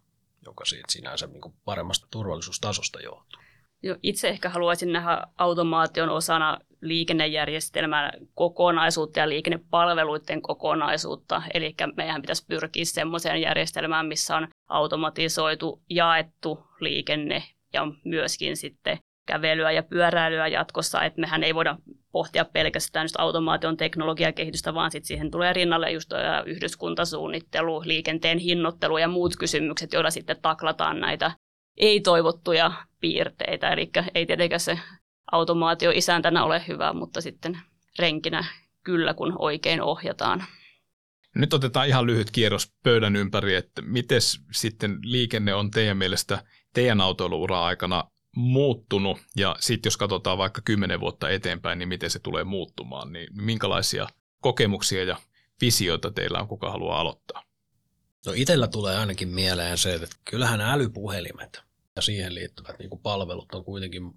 joka 0.48 0.66
siitä 0.66 0.86
sinänsä 0.90 1.28
niin 1.28 1.54
paremmasta 1.66 2.08
turvallisuustasosta 2.12 3.02
johtuu. 3.02 3.42
Jo, 3.84 3.96
itse 4.04 4.30
ehkä 4.30 4.50
haluaisin 4.50 4.94
nähdä 4.94 5.22
automaation 5.38 6.10
osana 6.10 6.58
liikennejärjestelmän 6.82 8.12
kokonaisuutta 8.36 9.20
ja 9.20 9.30
liikennepalveluiden 9.30 10.42
kokonaisuutta. 10.42 11.42
Eli 11.54 11.76
meidän 11.96 12.22
pitäisi 12.22 12.46
pyrkiä 12.48 12.86
sellaiseen 12.86 13.42
järjestelmään, 13.42 14.06
missä 14.06 14.36
on 14.36 14.48
automatisoitu, 14.68 15.82
jaettu 15.90 16.68
liikenne 16.80 17.44
ja 17.74 17.82
myöskin 18.06 18.58
sitten 18.58 18.98
kävelyä 19.28 19.72
ja 19.72 19.84
pyöräilyä 19.84 20.48
jatkossa, 20.48 21.04
että 21.04 21.22
mehän 21.22 21.44
ei 21.44 21.56
voida 21.56 21.78
pohtia 22.12 22.46
pelkästään 22.46 23.04
just 23.04 23.16
automaation 23.20 23.78
teknologiakehitystä, 23.78 24.74
vaan 24.74 24.92
sitten 24.92 25.08
siihen 25.08 25.32
tulee 25.32 25.54
rinnalle 25.54 25.92
just 25.92 26.12
yhdyskuntasuunnittelu, 26.46 27.82
liikenteen 27.86 28.38
hinnoittelu 28.38 28.98
ja 28.98 29.08
muut 29.08 29.36
kysymykset, 29.36 29.94
joilla 29.94 30.10
sitten 30.10 30.42
taklataan 30.42 31.00
näitä 31.00 31.32
ei-toivottuja 31.78 32.72
piirteitä. 33.00 33.72
Eli 33.72 33.90
ei 34.16 34.26
tietenkään 34.26 34.60
se 34.60 34.80
automaatio 35.32 35.92
isäntänä 35.92 36.44
ole 36.44 36.64
hyvä, 36.68 36.94
mutta 36.94 37.22
sitten 37.22 37.58
renkinä 38.00 38.46
kyllä, 38.84 39.14
kun 39.14 39.36
oikein 39.40 39.82
ohjataan. 39.82 40.44
Nyt 41.36 41.54
otetaan 41.54 41.88
ihan 41.88 42.06
lyhyt 42.06 42.32
kierros 42.32 42.74
pöydän 42.84 43.16
ympäri, 43.16 43.56
että 43.56 43.82
miten 43.82 44.22
sitten 44.52 44.98
liikenne 45.04 45.54
on 45.54 45.72
teidän 45.72 45.98
mielestä 45.98 46.44
teidän 46.74 47.02
autoiluura 47.02 47.66
aikana 47.66 48.04
muuttunut 48.38 49.18
ja 49.36 49.56
sitten 49.60 49.88
jos 49.88 49.98
katsotaan 49.98 50.38
vaikka 50.38 50.62
kymmenen 50.66 51.00
vuotta 51.00 51.30
eteenpäin, 51.30 51.80
niin 51.80 51.90
miten 51.90 52.10
se 52.10 52.20
tulee 52.20 52.44
muuttumaan, 52.44 53.14
niin 53.14 53.28
minkälaisia 53.34 54.08
kokemuksia 54.42 55.04
ja 55.04 55.18
visioita 55.62 56.12
teillä 56.12 56.40
on, 56.40 56.48
kuka 56.48 56.72
haluaa 56.72 57.00
aloittaa? 57.00 57.44
No 58.26 58.34
itsellä 58.36 58.68
tulee 58.68 58.98
ainakin 58.98 59.28
mieleen 59.28 59.78
se, 59.78 59.94
että 59.94 60.16
kyllähän 60.26 60.62
älypuhelimet 60.62 61.62
ja 61.96 62.02
siihen 62.02 62.36
liittyvät 62.36 62.80
niin 62.80 63.00
palvelut 63.04 63.54
on 63.54 63.66
kuitenkin 63.66 64.14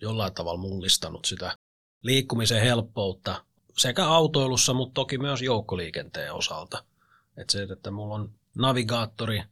jollain 0.00 0.34
tavalla 0.34 0.60
mullistanut 0.60 1.24
sitä 1.24 1.58
liikkumisen 2.02 2.62
helppoutta 2.62 3.44
sekä 3.78 4.06
autoilussa, 4.06 4.74
mutta 4.74 4.94
toki 4.94 5.18
myös 5.18 5.42
joukkoliikenteen 5.42 6.34
osalta. 6.34 6.84
Että 7.36 7.52
se, 7.52 7.62
että 7.62 7.90
mulla 7.90 8.14
on 8.14 8.34
navigaattori 8.58 9.42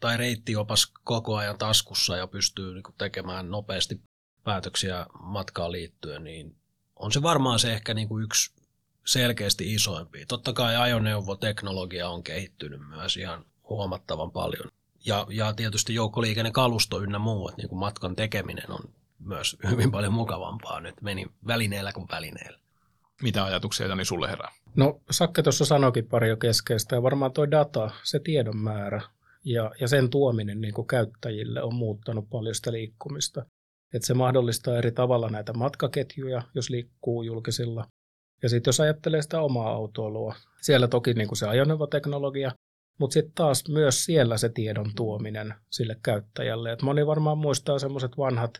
tai 0.00 0.16
reittiopas 0.16 0.92
koko 1.04 1.36
ajan 1.36 1.58
taskussa 1.58 2.16
ja 2.16 2.26
pystyy 2.26 2.74
niin 2.74 2.84
tekemään 2.98 3.50
nopeasti 3.50 4.00
päätöksiä 4.44 5.06
matkaan 5.22 5.72
liittyen, 5.72 6.24
niin 6.24 6.56
on 6.96 7.12
se 7.12 7.22
varmaan 7.22 7.58
se 7.58 7.72
ehkä 7.72 7.94
niin 7.94 8.08
kuin 8.08 8.24
yksi 8.24 8.52
selkeästi 9.06 9.74
isoimpi. 9.74 10.26
Totta 10.26 10.52
kai 10.52 10.76
ajoneuvoteknologia 10.76 12.08
on 12.08 12.22
kehittynyt 12.22 12.88
myös 12.88 13.16
ihan 13.16 13.44
huomattavan 13.68 14.30
paljon. 14.30 14.70
Ja, 15.06 15.26
ja 15.30 15.52
tietysti 15.52 15.94
joukkoliikennekalusto 15.94 17.00
ynnä 17.00 17.18
muu, 17.18 17.48
että 17.48 17.62
niin 17.62 17.68
kuin 17.68 17.78
matkan 17.78 18.16
tekeminen 18.16 18.70
on 18.70 18.80
myös 19.18 19.56
hyvin 19.70 19.90
paljon 19.90 20.12
mukavampaa 20.12 20.80
nyt 20.80 21.02
meni 21.02 21.26
välineellä 21.46 21.92
kuin 21.92 22.08
välineellä. 22.10 22.58
Mitä 23.22 23.44
ajatuksia 23.44 23.86
Jani 23.86 24.04
sulle 24.04 24.28
herää? 24.28 24.52
No 24.76 25.00
Sakke 25.10 25.42
tuossa 25.42 25.64
sanoikin 25.64 26.06
pari 26.06 26.28
jo 26.28 26.36
keskeistä 26.36 26.96
ja 26.96 27.02
varmaan 27.02 27.32
tuo 27.32 27.50
data, 27.50 27.90
se 28.02 28.18
tiedon 28.18 28.56
määrä 28.56 29.02
ja, 29.44 29.70
ja 29.80 29.88
sen 29.88 30.10
tuominen 30.10 30.60
niin 30.60 30.74
kuin 30.74 30.86
käyttäjille 30.86 31.62
on 31.62 31.74
muuttanut 31.74 32.30
paljon 32.30 32.54
sitä 32.54 32.72
liikkumista. 32.72 33.46
Että 33.94 34.06
se 34.06 34.14
mahdollistaa 34.14 34.78
eri 34.78 34.92
tavalla 34.92 35.28
näitä 35.28 35.52
matkaketjuja, 35.52 36.42
jos 36.54 36.70
liikkuu 36.70 37.22
julkisilla. 37.22 37.86
Ja 38.42 38.48
sitten 38.48 38.68
jos 38.68 38.80
ajattelee 38.80 39.22
sitä 39.22 39.40
omaa 39.40 39.68
autoilua, 39.68 40.34
siellä 40.60 40.88
toki 40.88 41.14
niin 41.14 41.28
kuin 41.28 41.38
se 41.38 41.48
ajoneuvoteknologia, 41.48 42.52
mutta 42.98 43.14
sitten 43.14 43.34
taas 43.34 43.68
myös 43.68 44.04
siellä 44.04 44.36
se 44.36 44.48
tiedon 44.48 44.90
tuominen 44.96 45.54
sille 45.70 45.96
käyttäjälle. 46.02 46.72
Et 46.72 46.82
moni 46.82 47.06
varmaan 47.06 47.38
muistaa 47.38 47.78
semmoiset 47.78 48.18
vanhat 48.18 48.50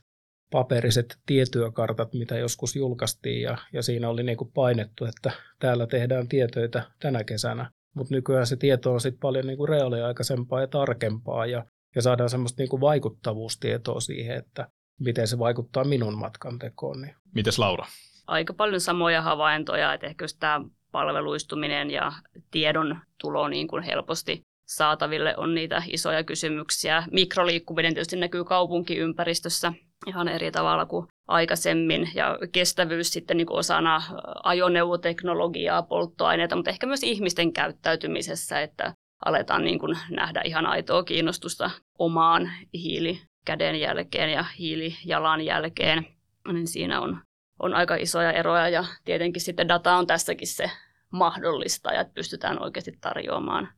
paperiset 0.50 1.18
tietyökartat, 1.26 2.14
mitä 2.14 2.38
joskus 2.38 2.76
julkaistiin 2.76 3.42
ja, 3.42 3.58
ja 3.72 3.82
siinä 3.82 4.08
oli 4.08 4.22
niin 4.22 4.38
kuin 4.38 4.52
painettu, 4.52 5.04
että 5.04 5.30
täällä 5.58 5.86
tehdään 5.86 6.28
tietöitä 6.28 6.90
tänä 7.00 7.24
kesänä. 7.24 7.70
Mutta 7.94 8.14
nykyään 8.14 8.46
se 8.46 8.56
tieto 8.56 8.92
on 8.92 9.00
sitten 9.00 9.20
paljon 9.20 9.46
niinku 9.46 9.66
reaaliaikaisempaa 9.66 10.60
ja 10.60 10.66
tarkempaa 10.66 11.46
ja, 11.46 11.64
ja 11.94 12.02
saadaan 12.02 12.30
semmoista 12.30 12.62
niinku 12.62 12.80
vaikuttavuustietoa 12.80 14.00
siihen, 14.00 14.36
että 14.36 14.68
miten 15.00 15.28
se 15.28 15.38
vaikuttaa 15.38 15.84
minun 15.84 16.18
matkan 16.18 16.58
tekoon. 16.58 17.02
Niin. 17.02 17.14
Mites 17.34 17.58
Laura? 17.58 17.86
Aika 18.26 18.52
paljon 18.52 18.80
samoja 18.80 19.22
havaintoja, 19.22 19.94
että 19.94 20.06
ehkä 20.06 20.24
tämä 20.38 20.64
palveluistuminen 20.92 21.90
ja 21.90 22.12
tiedon 22.50 22.98
tulo 23.20 23.48
niin 23.48 23.68
kuin 23.68 23.82
helposti 23.82 24.42
saataville 24.66 25.36
on 25.36 25.54
niitä 25.54 25.82
isoja 25.86 26.24
kysymyksiä. 26.24 27.04
Mikroliikkuminen 27.10 27.94
tietysti 27.94 28.16
näkyy 28.16 28.44
kaupunkiympäristössä 28.44 29.72
ihan 30.06 30.28
eri 30.28 30.50
tavalla 30.50 30.86
kuin 30.86 31.06
aikaisemmin 31.28 32.10
ja 32.14 32.38
kestävyys 32.52 33.12
sitten 33.12 33.36
niin 33.36 33.46
kuin 33.46 33.58
osana 33.58 34.02
ajoneuvoteknologiaa, 34.42 35.82
polttoaineita, 35.82 36.56
mutta 36.56 36.70
ehkä 36.70 36.86
myös 36.86 37.02
ihmisten 37.02 37.52
käyttäytymisessä, 37.52 38.60
että 38.60 38.92
aletaan 39.24 39.64
niin 39.64 39.78
kuin 39.78 39.98
nähdä 40.10 40.42
ihan 40.44 40.66
aitoa 40.66 41.02
kiinnostusta 41.02 41.70
omaan 41.98 42.50
hiilikädenjälkeen 42.74 44.30
ja 44.30 44.44
hiilijalanjälkeen, 44.58 46.06
niin 46.52 46.66
siinä 46.66 47.00
on, 47.00 47.20
on 47.62 47.74
aika 47.74 47.94
isoja 47.94 48.32
eroja 48.32 48.68
ja 48.68 48.84
tietenkin 49.04 49.42
sitten 49.42 49.68
data 49.68 49.96
on 49.96 50.06
tässäkin 50.06 50.48
se 50.48 50.70
mahdollista 51.12 51.92
ja 51.92 52.04
pystytään 52.14 52.62
oikeasti 52.62 52.92
tarjoamaan 53.00 53.68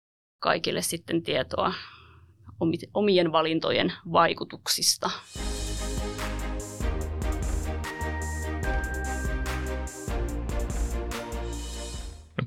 kaikille 0.43 0.83
sitten 0.83 1.23
tietoa 1.23 1.73
omien 2.95 3.33
valintojen 3.33 3.93
vaikutuksista. 4.13 5.11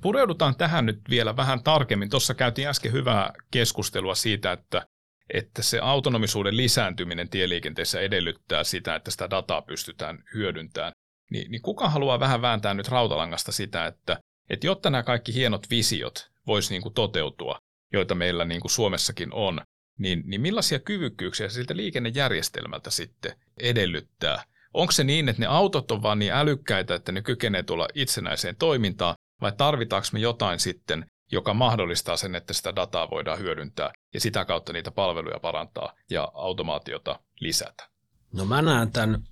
Pureudutaan 0.05 0.55
tähän 0.55 0.85
nyt 0.85 1.01
vielä 1.09 1.37
vähän 1.37 1.63
tarkemmin. 1.63 2.09
Tuossa 2.09 2.33
käytiin 2.33 2.67
äsken 2.67 2.91
hyvää 2.91 3.33
keskustelua 3.51 4.15
siitä, 4.15 4.51
että, 4.51 4.87
että 5.33 5.61
se 5.63 5.79
autonomisuuden 5.79 6.57
lisääntyminen 6.57 7.29
tieliikenteessä 7.29 7.99
edellyttää 7.99 8.63
sitä, 8.63 8.95
että 8.95 9.11
sitä 9.11 9.29
dataa 9.29 9.61
pystytään 9.61 10.23
hyödyntämään. 10.33 10.91
Ni, 11.31 11.45
niin 11.49 11.61
kuka 11.61 11.89
haluaa 11.89 12.19
vähän 12.19 12.41
vääntää 12.41 12.73
nyt 12.73 12.87
rautalangasta 12.87 13.51
sitä, 13.51 13.85
että, 13.85 14.19
että 14.49 14.67
jotta 14.67 14.89
nämä 14.89 15.03
kaikki 15.03 15.33
hienot 15.33 15.69
visiot 15.69 16.31
voisi 16.47 16.73
niin 16.73 16.81
kuin 16.81 16.93
toteutua, 16.93 17.59
joita 17.93 18.15
meillä 18.15 18.45
niin 18.45 18.61
kuin 18.61 18.71
Suomessakin 18.71 19.33
on, 19.33 19.61
niin, 19.99 20.23
niin 20.25 20.41
millaisia 20.41 20.79
kyvykkyyksiä 20.79 21.49
siltä 21.49 21.75
liikennejärjestelmältä 21.75 22.89
sitten 22.89 23.35
edellyttää? 23.59 24.43
Onko 24.73 24.91
se 24.91 25.03
niin, 25.03 25.29
että 25.29 25.41
ne 25.41 25.47
autot 25.47 25.91
on 25.91 26.01
vaan 26.01 26.19
niin 26.19 26.33
älykkäitä, 26.33 26.95
että 26.95 27.11
ne 27.11 27.21
kykenee 27.21 27.63
tulla 27.63 27.87
itsenäiseen 27.93 28.55
toimintaan, 28.55 29.14
vai 29.41 29.51
tarvitaanko 29.57 30.07
me 30.11 30.19
jotain 30.19 30.59
sitten, 30.59 31.05
joka 31.31 31.53
mahdollistaa 31.53 32.17
sen, 32.17 32.35
että 32.35 32.53
sitä 32.53 32.75
dataa 32.75 33.09
voidaan 33.09 33.39
hyödyntää 33.39 33.93
ja 34.13 34.21
sitä 34.21 34.45
kautta 34.45 34.73
niitä 34.73 34.91
palveluja 34.91 35.39
parantaa 35.39 35.93
ja 36.09 36.31
automaatiota 36.33 37.19
lisätä? 37.39 37.89
No 38.33 38.45
mä 38.45 38.61
näen 38.61 38.91
tämän 38.91 39.23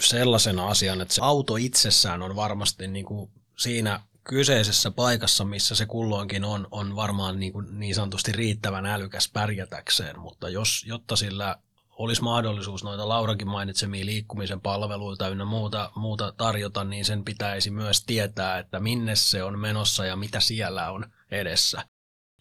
sellaisena 0.00 0.68
asian, 0.68 1.00
että 1.00 1.14
se 1.14 1.20
auto 1.24 1.56
itsessään 1.56 2.22
on 2.22 2.36
varmasti 2.36 2.88
niin 2.88 3.04
kuin 3.04 3.30
siinä 3.58 4.00
kyseisessä 4.24 4.90
paikassa, 4.90 5.44
missä 5.44 5.74
se 5.74 5.86
kulloinkin 5.86 6.44
on, 6.44 6.68
on 6.70 6.96
varmaan 6.96 7.40
niin, 7.40 7.52
kuin 7.52 7.80
niin 7.80 7.94
sanotusti 7.94 8.32
riittävän 8.32 8.86
älykäs 8.86 9.30
pärjätäkseen, 9.32 10.20
mutta 10.20 10.48
jos, 10.48 10.84
jotta 10.86 11.16
sillä 11.16 11.56
olisi 12.00 12.22
mahdollisuus 12.22 12.84
noita 12.84 13.08
Laurakin 13.08 13.48
mainitsemia 13.48 14.04
liikkumisen 14.04 14.60
palveluita 14.60 15.28
ynnä 15.28 15.44
muuta, 15.44 15.92
muuta 15.96 16.32
tarjota, 16.32 16.84
niin 16.84 17.04
sen 17.04 17.24
pitäisi 17.24 17.70
myös 17.70 18.04
tietää, 18.04 18.58
että 18.58 18.80
minne 18.80 19.16
se 19.16 19.44
on 19.44 19.58
menossa 19.58 20.06
ja 20.06 20.16
mitä 20.16 20.40
siellä 20.40 20.90
on 20.90 21.06
edessä. 21.30 21.84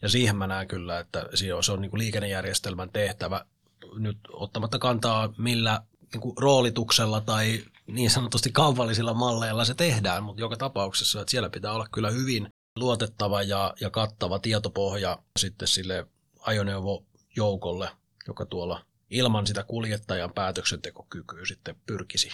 Ja 0.02 0.10
siihen 0.10 0.36
mä 0.36 0.48
näen 0.48 0.68
kyllä, 0.68 1.00
että 1.00 1.26
se 1.62 1.72
on 1.72 1.82
niin 1.82 1.90
kuin 1.90 2.00
liikennejärjestelmän 2.00 2.90
tehtävä 2.90 3.46
nyt 3.94 4.18
ottamatta 4.32 4.80
kantaa 4.80 5.34
millä 5.38 5.82
niin 6.14 6.22
kuin 6.22 6.38
roolituksella 6.38 7.22
tai 7.22 7.64
niin 7.88 8.10
sanotusti 8.10 8.52
kaupallisilla 8.52 9.14
malleilla 9.14 9.66
se 9.66 9.74
tehdään, 9.74 10.24
mutta 10.24 10.42
joka 10.42 10.58
tapauksessa, 10.58 11.22
että 11.22 11.32
siellä 11.32 11.50
pitää 11.50 11.72
olla 11.72 11.88
kyllä 11.92 12.12
hyvin 12.12 12.50
luotettava 12.76 13.42
ja, 13.42 13.74
ja 13.82 13.90
kattava 13.90 14.40
tietopohja 14.40 15.18
sitten 15.40 15.68
sille 15.68 16.08
ajoneuvojoukolle, 16.40 17.90
joka 18.28 18.46
tuolla 18.46 18.89
ilman 19.10 19.48
sitä 19.48 19.64
kuljettajan 19.64 20.34
päätöksentekokykyä 20.34 21.46
sitten 21.46 21.76
pyrkisi 21.86 22.32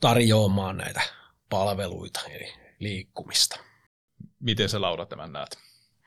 tarjoamaan 0.00 0.76
näitä 0.76 1.00
palveluita, 1.50 2.20
eli 2.30 2.52
liikkumista. 2.78 3.60
Miten 4.40 4.68
sä 4.68 4.80
Laura 4.80 5.06
tämän 5.06 5.32
näet? 5.32 5.58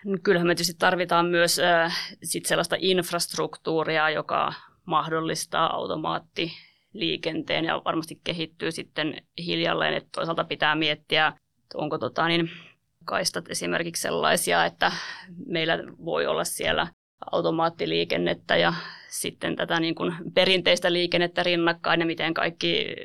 No 0.06 0.18
kyllähän 0.24 0.48
me 0.48 0.56
tietysti 0.56 0.76
tarvitaan 0.80 1.26
myös 1.26 1.60
äh, 1.60 2.16
sit 2.24 2.46
sellaista 2.46 2.76
infrastruktuuria, 2.80 4.10
joka 4.10 4.54
mahdollistaa 4.86 5.76
automaattiliikenteen 5.76 7.66
ja 7.66 7.82
varmasti 7.86 8.22
kehittyy 8.24 8.72
sitten 8.72 9.22
hiljalleen. 9.46 9.94
Että 9.94 10.10
toisaalta 10.12 10.44
pitää 10.44 10.76
miettiä, 10.76 11.28
että 11.28 11.78
onko 11.78 11.98
tota, 11.98 12.28
niin, 12.28 12.50
kaistat 13.06 13.50
esimerkiksi 13.50 14.02
sellaisia, 14.02 14.66
että 14.66 14.92
meillä 15.46 15.78
voi 16.06 16.26
olla 16.26 16.44
siellä 16.44 16.88
automaattiliikennettä 17.32 18.58
ja 18.58 18.74
sitten 19.10 19.56
tätä 19.56 19.80
niin 19.80 19.96
kuin 19.96 20.14
perinteistä 20.34 20.94
liikennettä 20.94 21.44
rinnakkain 21.44 22.00
ja 22.00 22.06
miten 22.06 22.34
kaikki 22.34 22.96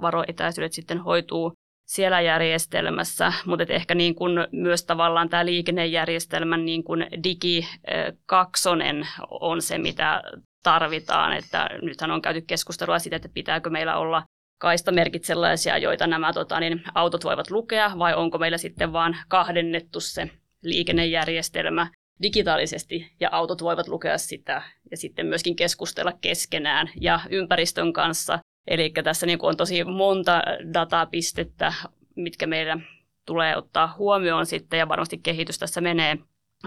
varoetäisyydet 0.00 0.72
sitten 0.72 0.98
hoituu 0.98 1.52
siellä 1.86 2.20
järjestelmässä, 2.20 3.32
mutta 3.46 3.64
ehkä 3.68 3.94
niin 3.94 4.14
kuin 4.14 4.32
myös 4.52 4.84
tavallaan 4.84 5.28
tämä 5.28 5.46
liikennejärjestelmän 5.46 6.64
niin 6.64 6.84
kuin 6.84 7.06
digikaksonen 7.24 9.08
on 9.30 9.62
se, 9.62 9.78
mitä 9.78 10.22
tarvitaan. 10.62 11.32
Että 11.32 11.70
nythän 11.82 12.10
on 12.10 12.22
käyty 12.22 12.40
keskustelua 12.40 12.98
siitä, 12.98 13.16
että 13.16 13.28
pitääkö 13.34 13.70
meillä 13.70 13.96
olla 13.96 14.22
kaistamerkit 14.60 15.24
sellaisia, 15.24 15.78
joita 15.78 16.06
nämä 16.06 16.32
tota, 16.32 16.60
niin 16.60 16.82
autot 16.94 17.24
voivat 17.24 17.50
lukea, 17.50 17.92
vai 17.98 18.14
onko 18.14 18.38
meillä 18.38 18.58
sitten 18.58 18.92
vaan 18.92 19.16
kahdennettu 19.28 20.00
se 20.00 20.30
liikennejärjestelmä 20.62 21.86
digitaalisesti, 22.22 23.12
ja 23.20 23.28
autot 23.32 23.62
voivat 23.62 23.88
lukea 23.88 24.18
sitä, 24.18 24.62
ja 24.90 24.96
sitten 24.96 25.26
myöskin 25.26 25.56
keskustella 25.56 26.12
keskenään 26.20 26.90
ja 27.00 27.20
ympäristön 27.30 27.92
kanssa. 27.92 28.38
Eli 28.66 28.92
tässä 29.04 29.26
niin 29.26 29.38
on 29.42 29.56
tosi 29.56 29.84
monta 29.84 30.42
datapistettä, 30.74 31.72
mitkä 32.16 32.46
meidän 32.46 32.86
tulee 33.26 33.56
ottaa 33.56 33.94
huomioon 33.98 34.46
sitten, 34.46 34.78
ja 34.78 34.88
varmasti 34.88 35.18
kehitys 35.18 35.58
tässä 35.58 35.80
menee 35.80 36.18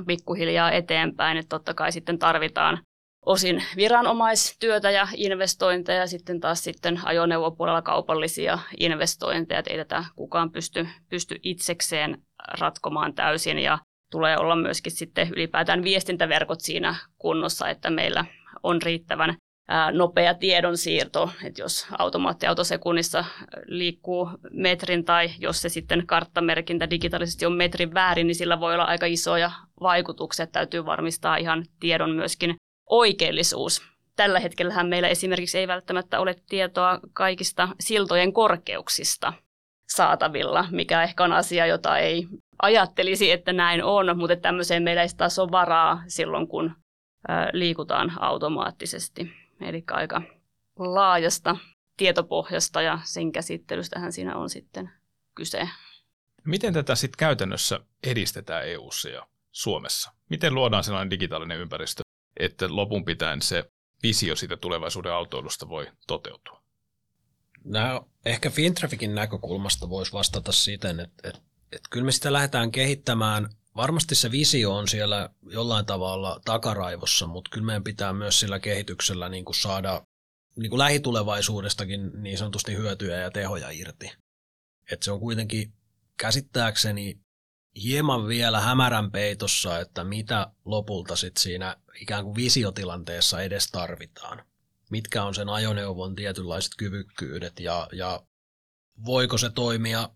pikkuhiljaa 0.07 0.71
eteenpäin, 0.71 1.37
että 1.37 1.49
totta 1.49 1.73
kai 1.73 1.91
sitten 1.91 2.19
tarvitaan 2.19 2.79
osin 3.25 3.63
viranomaistyötä 3.75 4.91
ja 4.91 5.07
investointeja, 5.15 6.07
sitten 6.07 6.39
taas 6.39 6.63
sitten 6.63 6.99
ajoneuvopuolella 7.03 7.81
kaupallisia 7.81 8.59
investointeja, 8.79 9.59
että 9.59 9.71
ei 9.71 9.77
tätä 9.77 10.05
kukaan 10.15 10.51
pysty, 10.51 10.87
pysty 11.09 11.39
itsekseen 11.43 12.21
ratkomaan 12.59 13.13
täysin 13.13 13.59
ja 13.59 13.77
tulee 14.11 14.37
olla 14.37 14.55
myöskin 14.55 14.91
sitten 14.91 15.29
ylipäätään 15.29 15.83
viestintäverkot 15.83 16.61
siinä 16.61 16.95
kunnossa, 17.17 17.69
että 17.69 17.89
meillä 17.89 18.25
on 18.63 18.81
riittävän 18.81 19.35
nopea 19.91 20.33
tiedonsiirto, 20.33 21.31
että 21.43 21.61
jos 21.61 21.87
automaattiauto 21.97 22.63
sekunnissa 22.63 23.25
liikkuu 23.65 24.29
metrin 24.51 25.05
tai 25.05 25.29
jos 25.39 25.61
se 25.61 25.69
sitten 25.69 26.07
karttamerkintä 26.07 26.89
digitaalisesti 26.89 27.45
on 27.45 27.53
metrin 27.53 27.93
väärin, 27.93 28.27
niin 28.27 28.35
sillä 28.35 28.59
voi 28.59 28.73
olla 28.73 28.83
aika 28.83 29.05
isoja 29.05 29.51
vaikutuksia. 29.81 30.47
Täytyy 30.47 30.85
varmistaa 30.85 31.37
ihan 31.37 31.65
tiedon 31.79 32.15
myöskin 32.15 32.55
oikeellisuus. 32.89 33.81
Tällä 34.15 34.39
hetkellä 34.39 34.83
meillä 34.83 35.07
esimerkiksi 35.07 35.57
ei 35.57 35.67
välttämättä 35.67 36.19
ole 36.19 36.35
tietoa 36.49 36.99
kaikista 37.13 37.69
siltojen 37.79 38.33
korkeuksista 38.33 39.33
saatavilla, 39.87 40.65
mikä 40.71 41.03
ehkä 41.03 41.23
on 41.23 41.33
asia, 41.33 41.65
jota 41.65 41.97
ei 41.97 42.27
ajattelisi, 42.61 43.31
että 43.31 43.53
näin 43.53 43.83
on, 43.83 44.17
mutta 44.17 44.35
tämmöiseen 44.35 44.83
meillä 44.83 45.01
ei 45.01 45.07
taas 45.17 45.39
ole 45.39 45.51
varaa 45.51 46.03
silloin, 46.07 46.47
kun 46.47 46.75
liikutaan 47.53 48.13
automaattisesti. 48.19 49.31
Eli 49.61 49.83
aika 49.91 50.21
laajasta 50.79 51.57
tietopohjasta 51.97 52.81
ja 52.81 52.99
sen 53.03 53.31
käsittelystähän 53.31 54.11
siinä 54.11 54.35
on 54.35 54.49
sitten 54.49 54.89
kyse. 55.35 55.69
Miten 56.45 56.73
tätä 56.73 56.95
sitten 56.95 57.17
käytännössä 57.17 57.79
edistetään 58.03 58.67
EU:ssa 58.67 59.09
ja 59.09 59.27
Suomessa? 59.51 60.11
Miten 60.29 60.55
luodaan 60.55 60.83
sellainen 60.83 61.09
digitaalinen 61.09 61.59
ympäristö, 61.59 62.03
että 62.39 62.65
lopun 62.69 63.05
pitäen 63.05 63.41
se 63.41 63.71
visio 64.03 64.35
siitä 64.35 64.57
tulevaisuuden 64.57 65.13
autoilusta 65.13 65.69
voi 65.69 65.87
toteutua? 66.07 66.61
No, 67.63 68.07
ehkä 68.25 68.49
Fintraficin 68.49 69.15
näkökulmasta 69.15 69.89
voisi 69.89 70.13
vastata 70.13 70.51
siten, 70.51 70.99
että, 70.99 71.29
että, 71.29 71.41
että 71.71 71.87
kyllä 71.89 72.05
me 72.05 72.11
sitä 72.11 72.33
lähdetään 72.33 72.71
kehittämään. 72.71 73.49
Varmasti 73.75 74.15
se 74.15 74.31
visio 74.31 74.75
on 74.75 74.87
siellä 74.87 75.29
jollain 75.49 75.85
tavalla 75.85 76.39
takaraivossa, 76.45 77.27
mutta 77.27 77.49
kyllä 77.53 77.65
meidän 77.65 77.83
pitää 77.83 78.13
myös 78.13 78.39
sillä 78.39 78.59
kehityksellä 78.59 79.29
niin 79.29 79.45
kuin 79.45 79.55
saada 79.55 80.01
niin 80.55 80.69
kuin 80.69 80.79
lähitulevaisuudestakin 80.79 82.11
niin 82.23 82.37
sanotusti 82.37 82.75
hyötyä 82.75 83.15
ja 83.17 83.31
tehoja 83.31 83.69
irti. 83.69 84.11
että 84.91 85.03
se 85.05 85.11
on 85.11 85.19
kuitenkin 85.19 85.73
käsittääkseni 86.17 87.19
hieman 87.83 88.27
vielä 88.27 88.59
hämärän 88.59 89.11
peitossa, 89.11 89.79
että 89.79 90.03
mitä 90.03 90.51
lopulta 90.65 91.15
sit 91.15 91.37
siinä 91.37 91.75
ikään 92.01 92.23
kuin 92.23 92.35
visiotilanteessa 92.35 93.41
edes 93.41 93.67
tarvitaan. 93.71 94.45
Mitkä 94.89 95.23
on 95.23 95.35
sen 95.35 95.49
ajoneuvon 95.49 96.15
tietynlaiset 96.15 96.71
kyvykkyydet 96.77 97.59
ja, 97.59 97.87
ja 97.91 98.23
voiko 99.05 99.37
se 99.37 99.49
toimia 99.49 100.09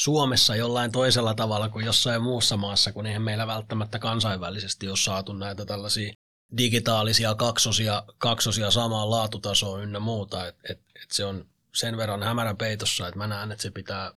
Suomessa 0.00 0.56
jollain 0.56 0.92
toisella 0.92 1.34
tavalla 1.34 1.68
kuin 1.68 1.86
jossain 1.86 2.22
muussa 2.22 2.56
maassa, 2.56 2.92
kun 2.92 3.06
eihän 3.06 3.22
meillä 3.22 3.46
välttämättä 3.46 3.98
kansainvälisesti 3.98 4.88
ole 4.88 4.96
saatu 4.96 5.32
näitä 5.32 5.64
tällaisia 5.64 6.12
digitaalisia 6.56 7.34
kaksosia, 7.34 8.02
kaksosia 8.18 8.70
samaan 8.70 9.10
laatutasoon 9.10 9.82
ynnä 9.82 10.00
muuta. 10.00 10.46
Et, 10.46 10.56
et, 10.70 10.80
et 11.02 11.10
se 11.10 11.24
on 11.24 11.46
sen 11.74 11.96
verran 11.96 12.22
hämärän 12.22 12.56
peitossa, 12.56 13.08
että 13.08 13.18
mä 13.18 13.26
näen, 13.26 13.52
että 13.52 13.62
se 13.62 13.70
pitää 13.70 14.12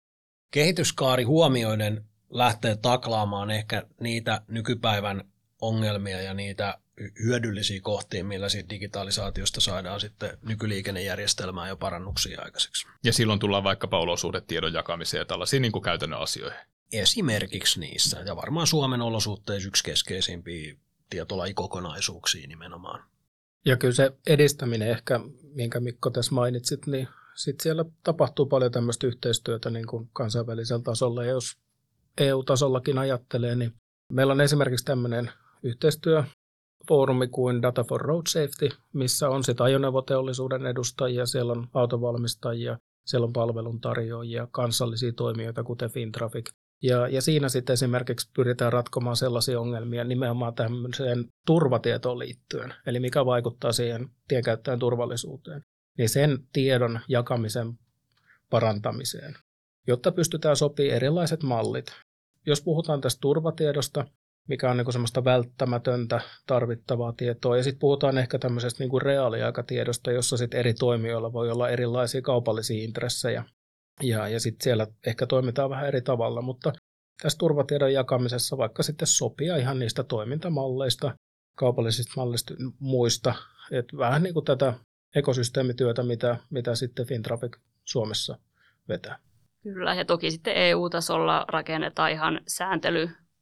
kehityskaari 0.51 1.25
huomioiden 1.25 2.05
lähteä 2.31 2.77
taklaamaan 2.77 3.51
ehkä 3.51 3.83
niitä 4.01 4.43
nykypäivän 4.49 5.25
ongelmia 5.61 6.23
ja 6.23 6.35
niitä 6.35 6.79
hyödyllisiä 7.25 7.81
kohtia, 7.81 8.25
millä 8.25 8.49
siitä 8.49 8.71
digitalisaatiosta 8.71 9.61
saadaan 9.61 10.01
sitten 10.01 10.39
nykyliikennejärjestelmään 10.43 11.69
jo 11.69 11.77
parannuksia 11.77 12.43
aikaiseksi. 12.43 12.87
Ja 13.05 13.13
silloin 13.13 13.39
tullaan 13.39 13.65
vaikkapa 13.65 13.99
olosuhdetiedon 13.99 14.73
jakamiseen 14.73 15.19
ja 15.19 15.25
tällaisiin 15.25 15.63
niin 15.63 15.73
kuin 15.73 15.83
käytännön 15.83 16.21
asioihin. 16.21 16.61
Esimerkiksi 16.93 17.81
niissä, 17.81 18.21
ja 18.21 18.37
varmaan 18.37 18.67
Suomen 18.67 19.01
olosuhteissa 19.01 19.69
yksi 19.69 19.85
keskeisimpiä 19.85 20.77
tietolajikokonaisuuksia 21.11 22.49
nimenomaan. 22.49 23.05
Ja 23.65 23.77
kyllä 23.77 23.95
se 23.95 24.13
edistäminen 24.27 24.89
ehkä, 24.89 25.21
minkä 25.55 25.81
Mikko 25.81 26.11
tässä 26.11 26.35
mainitsit, 26.35 26.87
niin 26.87 27.09
sitten 27.35 27.63
siellä 27.63 27.85
tapahtuu 28.05 28.47
paljon 28.47 28.73
tämmöistä 28.73 29.07
yhteistyötä 29.07 29.71
niin 29.71 29.87
kuin 29.87 30.11
kansainvälisellä 30.13 30.83
tasolla. 30.83 31.25
Ja 31.25 31.31
jos 31.31 31.57
EU-tasollakin 32.19 32.99
ajattelee, 32.99 33.55
niin 33.55 33.73
meillä 34.09 34.33
on 34.33 34.41
esimerkiksi 34.41 34.85
tämmöinen 34.85 35.31
yhteistyöfoorumi 36.83 37.29
kuin 37.29 37.63
Data 37.63 37.85
for 37.85 38.01
Road 38.01 38.27
Safety, 38.29 38.69
missä 38.93 39.29
on 39.29 39.45
sitten 39.45 39.65
ajoneuvoteollisuuden 39.65 40.67
edustajia, 40.67 41.27
siellä 41.27 41.53
on 41.53 41.69
autovalmistajia, 41.75 42.79
siellä 43.07 43.25
on 43.25 43.33
palveluntarjoajia, 43.33 44.49
kansallisia 44.51 45.13
toimijoita, 45.13 45.63
kuten 45.63 45.91
Fintraffic. 45.91 46.51
Ja, 46.83 47.09
ja 47.09 47.23
siinä 47.23 47.49
sitten 47.49 47.75
esimerkiksi 47.75 48.31
pyritään 48.37 48.73
ratkomaan 48.73 49.17
sellaisia 49.17 49.61
ongelmia 49.61 50.05
nimenomaan 50.05 50.55
tämmöiseen 50.55 51.25
turvatietoon 51.47 52.19
liittyen, 52.19 52.75
eli 52.87 53.01
mikä 53.01 53.27
vaikuttaa 53.27 53.73
siihen 53.73 54.09
tienkäyttäjän 54.29 54.79
turvallisuuteen, 54.79 55.63
niin 55.99 56.09
sen 56.09 56.39
tiedon 56.53 57.01
jakamisen 57.09 57.79
parantamiseen 58.51 59.35
jotta 59.87 60.13
pystytään 60.13 60.57
sopimaan 60.57 60.97
erilaiset 60.97 61.43
mallit. 61.43 61.87
Jos 62.47 62.63
puhutaan 62.63 63.01
tästä 63.01 63.21
turvatiedosta, 63.21 64.05
mikä 64.49 64.71
on 64.71 64.77
niin 64.77 64.93
semmoista 64.93 65.25
välttämätöntä 65.25 66.21
tarvittavaa 66.47 67.13
tietoa, 67.13 67.57
ja 67.57 67.63
sitten 67.63 67.81
puhutaan 67.81 68.19
ehkä 68.19 68.39
tämmöisestä 68.39 68.85
niin 68.85 69.03
reaaliaikatiedosta, 69.03 70.13
jossa 70.13 70.37
sitten 70.37 70.61
eri 70.61 70.75
toimijoilla 70.75 71.33
voi 71.33 71.51
olla 71.51 71.69
erilaisia 71.69 72.23
kaupallisia 72.23 72.85
intressejä, 72.85 73.45
ja, 74.03 74.29
ja 74.29 74.41
sitten 74.41 74.65
siellä 74.65 74.87
ehkä 75.07 75.27
toimitaan 75.27 75.71
vähän 75.71 75.89
eri 75.89 76.03
tavalla, 76.03 76.43
mutta 76.43 76.73
tässä 77.23 77.39
turvatiedon 77.39 77.93
jakamisessa 77.93 78.59
vaikka 78.59 78.83
sitten 78.83 79.09
sopia 79.09 79.57
ihan 79.57 79.79
niistä 79.79 80.03
toimintamalleista, 80.03 81.15
kaupallisista 81.57 82.13
mallista 82.17 82.55
muista, 82.79 83.35
että 83.71 83.97
vähän 83.97 84.23
niin 84.23 84.35
kuin 84.35 84.45
tätä 84.45 84.75
ekosysteemityötä, 85.15 86.03
mitä, 86.03 86.37
mitä 86.51 86.75
sitten 86.75 87.07
Fintraffic 87.07 87.57
Suomessa 87.85 88.39
vetää. 88.89 89.19
Kyllä, 89.63 89.95
ja 89.95 90.05
toki 90.05 90.31
sitten 90.31 90.57
EU-tasolla 90.57 91.45
rakennetaan 91.49 92.13
ihan 92.13 92.41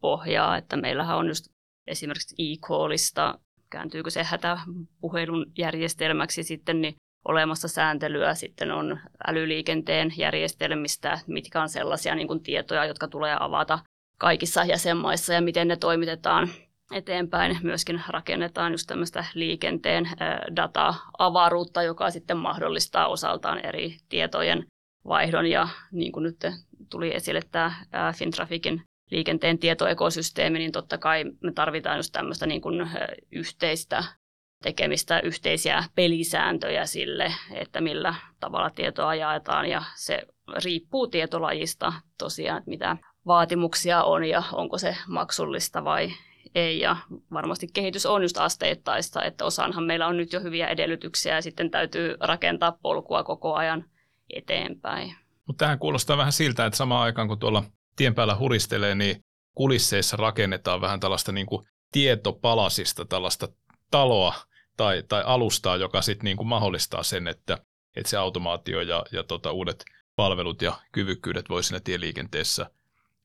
sääntelypohjaa, 0.01 0.57
että 0.57 0.77
meillähän 0.77 1.17
on 1.17 1.29
just 1.29 1.47
esimerkiksi 1.87 2.35
e-callista, 2.39 3.39
kääntyykö 3.71 4.11
se 4.11 4.23
hätäpuhelun 4.23 5.47
järjestelmäksi 5.59 6.43
sitten, 6.43 6.81
niin 6.81 6.95
olemassa 7.29 7.69
sääntelyä 7.69 8.35
sitten 8.35 8.71
on 8.71 8.99
älyliikenteen 9.27 10.13
järjestelmistä, 10.17 11.19
mitkä 11.27 11.63
on 11.63 11.69
sellaisia 11.69 12.15
niin 12.15 12.29
kuin 12.29 12.43
tietoja, 12.43 12.85
jotka 12.85 13.09
tulee 13.09 13.37
avata 13.41 13.79
kaikissa 14.19 14.65
jäsenmaissa 14.65 15.33
ja 15.35 15.41
miten 15.41 15.69
ne 15.69 15.77
toimitetaan 15.77 16.49
eteenpäin. 16.93 17.59
Myöskin 17.63 18.03
rakennetaan 18.09 18.73
just 18.73 18.87
tämmöistä 18.87 19.25
liikenteen 19.35 20.11
data-avaruutta, 20.57 21.83
joka 21.83 22.11
sitten 22.11 22.37
mahdollistaa 22.37 23.07
osaltaan 23.09 23.59
eri 23.67 23.97
tietojen 24.09 24.67
vaihdon 25.09 25.47
ja 25.47 25.69
niin 25.93 26.13
kuin 26.13 26.23
nyt 26.23 26.37
tuli 26.91 27.15
esille 27.15 27.41
tämä 27.51 27.73
Fintraficin 28.17 28.83
liikenteen 29.11 29.59
tietoekosysteemi, 29.59 30.59
niin 30.59 30.73
totta 30.73 30.99
kai 30.99 31.25
me 31.43 31.53
tarvitaan 31.53 31.97
just 31.97 32.13
tämmöistä 32.13 32.47
niin 32.47 32.61
kuin 32.61 32.91
yhteistä 33.33 34.05
tekemistä, 34.63 35.21
yhteisiä 35.21 35.85
pelisääntöjä 35.95 36.87
sille, 36.87 37.33
että 37.53 37.81
millä 37.81 38.15
tavalla 38.41 38.71
tietoa 38.71 39.15
jaetaan 39.15 39.67
ja 39.67 39.83
se 39.97 40.23
riippuu 40.65 41.07
tietolajista 41.07 41.93
tosiaan, 42.19 42.59
että 42.59 42.71
mitä 42.71 42.97
vaatimuksia 43.27 44.03
on 44.03 44.25
ja 44.25 44.43
onko 44.53 44.79
se 44.79 44.97
maksullista 45.07 45.85
vai 45.85 46.13
ei. 46.55 46.81
Ja 46.81 46.97
varmasti 47.33 47.67
kehitys 47.73 48.07
on 48.07 48.23
just 48.23 48.39
asteittaista, 48.39 49.25
että 49.25 49.45
osanhan 49.45 49.85
meillä 49.85 50.07
on 50.07 50.17
nyt 50.17 50.33
jo 50.33 50.41
hyviä 50.41 50.69
edellytyksiä 50.69 51.35
ja 51.35 51.43
sitten 51.43 51.71
täytyy 51.71 52.17
rakentaa 52.21 52.79
polkua 52.83 53.25
koko 53.25 53.55
ajan 53.55 53.85
eteenpäin. 54.35 55.17
Mutta 55.47 55.65
tähän 55.65 55.79
kuulostaa 55.79 56.17
vähän 56.17 56.33
siltä, 56.33 56.67
että 56.67 56.77
samaan 56.77 57.03
aikaan 57.03 57.29
kun 57.29 57.39
tuolla 57.39 57.65
tien 58.01 58.15
päällä 58.15 58.37
huristelee, 58.37 58.95
niin 58.95 59.25
kulisseissa 59.55 60.17
rakennetaan 60.17 60.81
vähän 60.81 61.01
tällaista 61.01 61.33
niin 61.33 61.47
kuin 61.47 61.67
tietopalasista 61.93 63.05
tällaista 63.05 63.49
taloa 63.91 64.35
tai, 64.77 65.03
tai 65.09 65.23
alustaa, 65.27 65.77
joka 65.77 66.03
sitten 66.03 66.25
niin 66.25 66.37
kuin 66.37 66.47
mahdollistaa 66.47 67.03
sen, 67.03 67.29
että, 67.29 67.59
että 67.97 68.11
se 68.11 68.17
automaatio 68.17 68.81
ja, 68.81 69.05
ja 69.13 69.25
tota 69.25 69.53
uudet 69.53 69.85
palvelut 70.17 70.63
ja 70.63 70.81
kyvykkyydet 70.93 71.49
voi 71.49 71.63
siinä 71.63 71.81
tieliikenteessä 71.81 72.71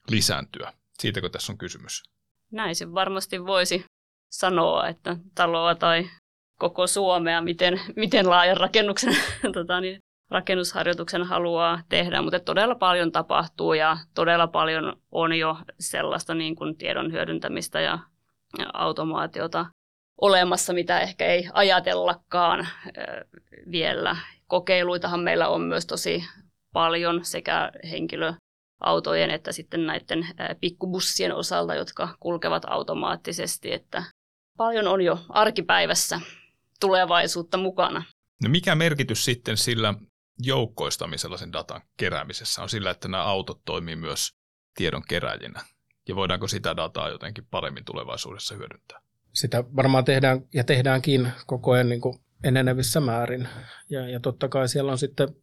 lisääntyä. 0.09 0.73
Siitäkö 0.99 1.29
tässä 1.29 1.51
on 1.51 1.57
kysymys? 1.57 2.03
Näin 2.51 2.75
se 2.75 2.93
varmasti 2.93 3.45
voisi 3.45 3.85
sanoa, 4.29 4.87
että 4.87 5.17
taloa 5.35 5.75
tai 5.75 6.09
koko 6.59 6.87
Suomea, 6.87 7.41
miten, 7.41 7.81
miten 7.95 8.29
laajan 8.29 8.57
rakennuksen 8.57 9.17
tota, 9.53 9.81
niin, 9.81 9.99
rakennusharjoituksen 10.29 11.23
haluaa 11.23 11.81
tehdä, 11.89 12.21
mutta 12.21 12.39
todella 12.39 12.75
paljon 12.75 13.11
tapahtuu 13.11 13.73
ja 13.73 13.97
todella 14.13 14.47
paljon 14.47 15.01
on 15.11 15.33
jo 15.33 15.57
sellaista 15.79 16.33
niin 16.33 16.55
kuin 16.55 16.77
tiedon 16.77 17.11
hyödyntämistä 17.11 17.81
ja, 17.81 17.99
automaatiota 18.73 19.65
olemassa, 20.21 20.73
mitä 20.73 20.99
ehkä 20.99 21.25
ei 21.25 21.49
ajatellakaan 21.53 22.67
vielä. 23.71 24.17
Kokeiluitahan 24.47 25.19
meillä 25.19 25.47
on 25.47 25.61
myös 25.61 25.85
tosi 25.85 26.23
paljon 26.73 27.25
sekä 27.25 27.71
henkilöautojen 27.89 29.29
että 29.29 29.51
sitten 29.51 29.85
näiden 29.85 30.27
pikkubussien 30.59 31.35
osalta, 31.35 31.75
jotka 31.75 32.15
kulkevat 32.19 32.63
automaattisesti, 32.67 33.73
että 33.73 34.03
paljon 34.57 34.87
on 34.87 35.01
jo 35.01 35.19
arkipäivässä 35.29 36.21
tulevaisuutta 36.79 37.57
mukana. 37.57 38.03
No 38.43 38.49
mikä 38.49 38.75
merkitys 38.75 39.25
sitten 39.25 39.57
sillä 39.57 39.93
joukkoistamisella 40.39 41.37
sen 41.37 41.53
datan 41.53 41.81
keräämisessä 41.97 42.61
on 42.61 42.69
sillä, 42.69 42.91
että 42.91 43.07
nämä 43.07 43.23
autot 43.23 43.61
toimii 43.65 43.95
myös 43.95 44.35
tiedon 44.77 45.03
keräjinä? 45.07 45.61
Ja 46.07 46.15
voidaanko 46.15 46.47
sitä 46.47 46.75
dataa 46.75 47.09
jotenkin 47.09 47.47
paremmin 47.51 47.85
tulevaisuudessa 47.85 48.55
hyödyntää? 48.55 49.01
Sitä 49.33 49.63
varmaan 49.75 50.05
tehdään 50.05 50.41
ja 50.53 50.63
tehdäänkin 50.63 51.31
koko 51.45 51.71
ajan 51.71 51.89
niin 51.89 52.01
kuin 52.01 52.19
enenevissä 52.43 52.99
määrin. 52.99 53.47
Ja, 53.89 54.09
ja 54.09 54.19
totta 54.19 54.49
kai 54.49 54.67
siellä 54.67 54.91
on 54.91 54.97
sitten 54.97 55.35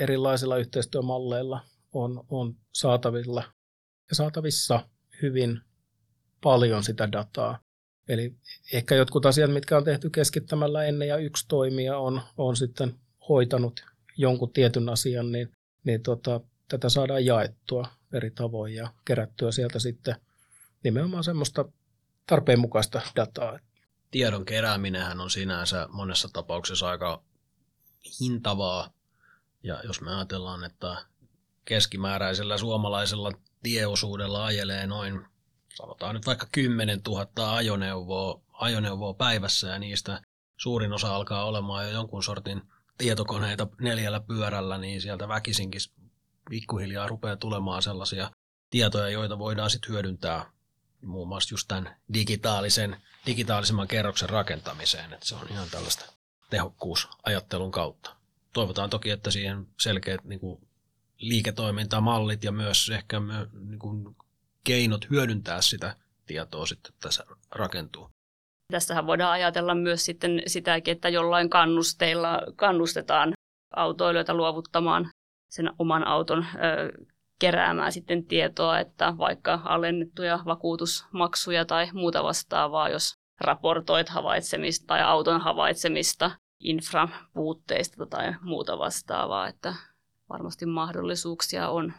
erilaisilla 0.00 0.56
yhteistyömalleilla 0.56 1.60
on, 1.92 2.24
on 2.30 2.56
saatavilla 2.72 3.44
ja 4.08 4.14
saatavissa 4.14 4.88
hyvin 5.22 5.60
paljon 6.42 6.82
sitä 6.82 7.12
dataa. 7.12 7.58
Eli 8.08 8.34
ehkä 8.72 8.94
jotkut 8.94 9.26
asiat, 9.26 9.52
mitkä 9.52 9.76
on 9.76 9.84
tehty 9.84 10.10
keskittämällä 10.10 10.84
ennen 10.84 11.08
ja 11.08 11.16
yksi 11.16 11.48
toimija 11.48 11.98
on, 11.98 12.20
on 12.36 12.56
sitten 12.56 12.94
hoitanut 13.28 13.84
jonkun 14.16 14.52
tietyn 14.52 14.88
asian, 14.88 15.32
niin, 15.32 15.52
niin 15.84 16.02
tota, 16.02 16.40
tätä 16.68 16.88
saadaan 16.88 17.24
jaettua 17.24 17.88
eri 18.12 18.30
tavoin 18.30 18.74
ja 18.74 18.92
kerättyä 19.04 19.52
sieltä 19.52 19.78
sitten 19.78 20.16
nimenomaan 20.82 21.24
semmoista 21.24 21.64
tarpeenmukaista 22.26 23.00
dataa. 23.16 23.58
Tiedon 24.10 24.44
kerääminenhän 24.44 25.20
on 25.20 25.30
sinänsä 25.30 25.88
monessa 25.90 26.28
tapauksessa 26.32 26.88
aika 26.88 27.22
hintavaa. 28.20 28.90
Ja 29.62 29.80
jos 29.84 30.00
me 30.00 30.14
ajatellaan, 30.14 30.64
että 30.64 30.96
keskimääräisellä 31.64 32.58
suomalaisella 32.58 33.32
tieosuudella 33.62 34.44
ajelee 34.44 34.86
noin, 34.86 35.26
sanotaan 35.74 36.14
nyt 36.14 36.26
vaikka 36.26 36.46
10 36.52 37.00
000 37.06 37.56
ajoneuvoa, 37.56 38.40
ajoneuvoa 38.52 39.14
päivässä 39.14 39.68
ja 39.68 39.78
niistä 39.78 40.22
suurin 40.56 40.92
osa 40.92 41.16
alkaa 41.16 41.44
olemaan 41.44 41.84
jo 41.84 41.90
jonkun 41.90 42.22
sortin 42.22 42.62
tietokoneita 42.98 43.66
neljällä 43.80 44.20
pyörällä, 44.20 44.78
niin 44.78 45.00
sieltä 45.00 45.28
väkisinkin 45.28 45.80
pikkuhiljaa 46.50 47.08
rupeaa 47.08 47.36
tulemaan 47.36 47.82
sellaisia 47.82 48.30
tietoja, 48.70 49.08
joita 49.08 49.38
voidaan 49.38 49.70
sitten 49.70 49.92
hyödyntää 49.92 50.52
muun 51.02 51.28
muassa 51.28 51.52
just 51.54 51.68
tämän 51.68 51.96
digitaalisen, 52.14 52.96
digitaalisemman 53.26 53.88
kerroksen 53.88 54.30
rakentamiseen. 54.30 55.12
Että 55.12 55.26
se 55.26 55.34
on 55.34 55.48
ihan 55.50 55.68
tällaista 55.70 56.12
tehokkuusajattelun 56.50 57.70
kautta. 57.70 58.16
Toivotaan 58.52 58.90
toki, 58.90 59.10
että 59.10 59.30
siihen 59.30 59.66
selkeät 59.80 60.24
niin 60.24 60.40
kuin, 60.40 60.68
liiketoimintamallit 61.18 62.44
ja 62.44 62.52
myös 62.52 62.90
ehkä 62.90 63.20
niin 63.68 63.78
kuin, 63.78 64.16
keinot 64.64 65.10
hyödyntää 65.10 65.62
sitä 65.62 65.96
tietoa 66.26 66.66
sitten 66.66 66.92
tässä 67.00 67.24
rakentuu. 67.50 68.10
Tässähän 68.72 69.06
voidaan 69.06 69.32
ajatella 69.32 69.74
myös 69.74 70.04
sitten 70.04 70.42
sitäkin, 70.46 70.92
että 70.92 71.08
jollain 71.08 71.50
kannusteilla 71.50 72.42
kannustetaan 72.56 73.32
autoilijoita 73.76 74.34
luovuttamaan 74.34 75.10
sen 75.50 75.70
oman 75.78 76.06
auton 76.06 76.38
ö, 76.54 77.06
keräämään 77.38 77.92
sitten 77.92 78.24
tietoa, 78.24 78.78
että 78.78 79.14
vaikka 79.18 79.60
alennettuja 79.64 80.38
vakuutusmaksuja 80.46 81.64
tai 81.64 81.88
muuta 81.92 82.24
vastaavaa, 82.24 82.88
jos 82.88 83.14
raportoit 83.40 84.08
havaitsemista 84.08 84.86
tai 84.86 85.02
auton 85.02 85.40
havaitsemista 85.40 86.30
infrapuutteista 86.60 88.06
tai 88.06 88.34
muuta 88.40 88.78
vastaavaa, 88.78 89.48
että 89.48 89.74
varmasti 90.28 90.66
mahdollisuuksia 90.66 91.68
on 91.68 91.92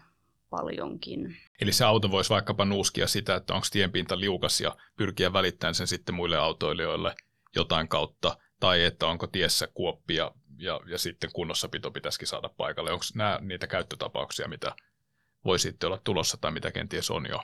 paljonkin. 0.49 1.37
Eli 1.61 1.71
se 1.71 1.85
auto 1.85 2.11
voisi 2.11 2.29
vaikkapa 2.29 2.65
nuuskia 2.65 3.07
sitä, 3.07 3.35
että 3.35 3.53
onko 3.53 3.67
tienpinta 3.71 4.19
liukas 4.19 4.61
ja 4.61 4.77
pyrkiä 4.95 5.33
välittämään 5.33 5.75
sen 5.75 5.87
sitten 5.87 6.15
muille 6.15 6.37
autoilijoille 6.37 7.15
jotain 7.55 7.87
kautta, 7.87 8.37
tai 8.59 8.83
että 8.83 9.07
onko 9.07 9.27
tiessä 9.27 9.67
kuoppia 9.73 10.31
ja, 10.57 10.79
ja 10.85 10.97
sitten 10.97 11.29
kunnossapito 11.33 11.91
pitäisikin 11.91 12.27
saada 12.27 12.49
paikalle. 12.57 12.91
Onko 12.91 13.05
nämä 13.15 13.39
niitä 13.41 13.67
käyttötapauksia, 13.67 14.47
mitä 14.47 14.75
voi 15.45 15.59
sitten 15.59 15.87
olla 15.87 16.01
tulossa 16.03 16.37
tai 16.41 16.51
mitä 16.51 16.71
kenties 16.71 17.11
on 17.11 17.25
jo? 17.29 17.39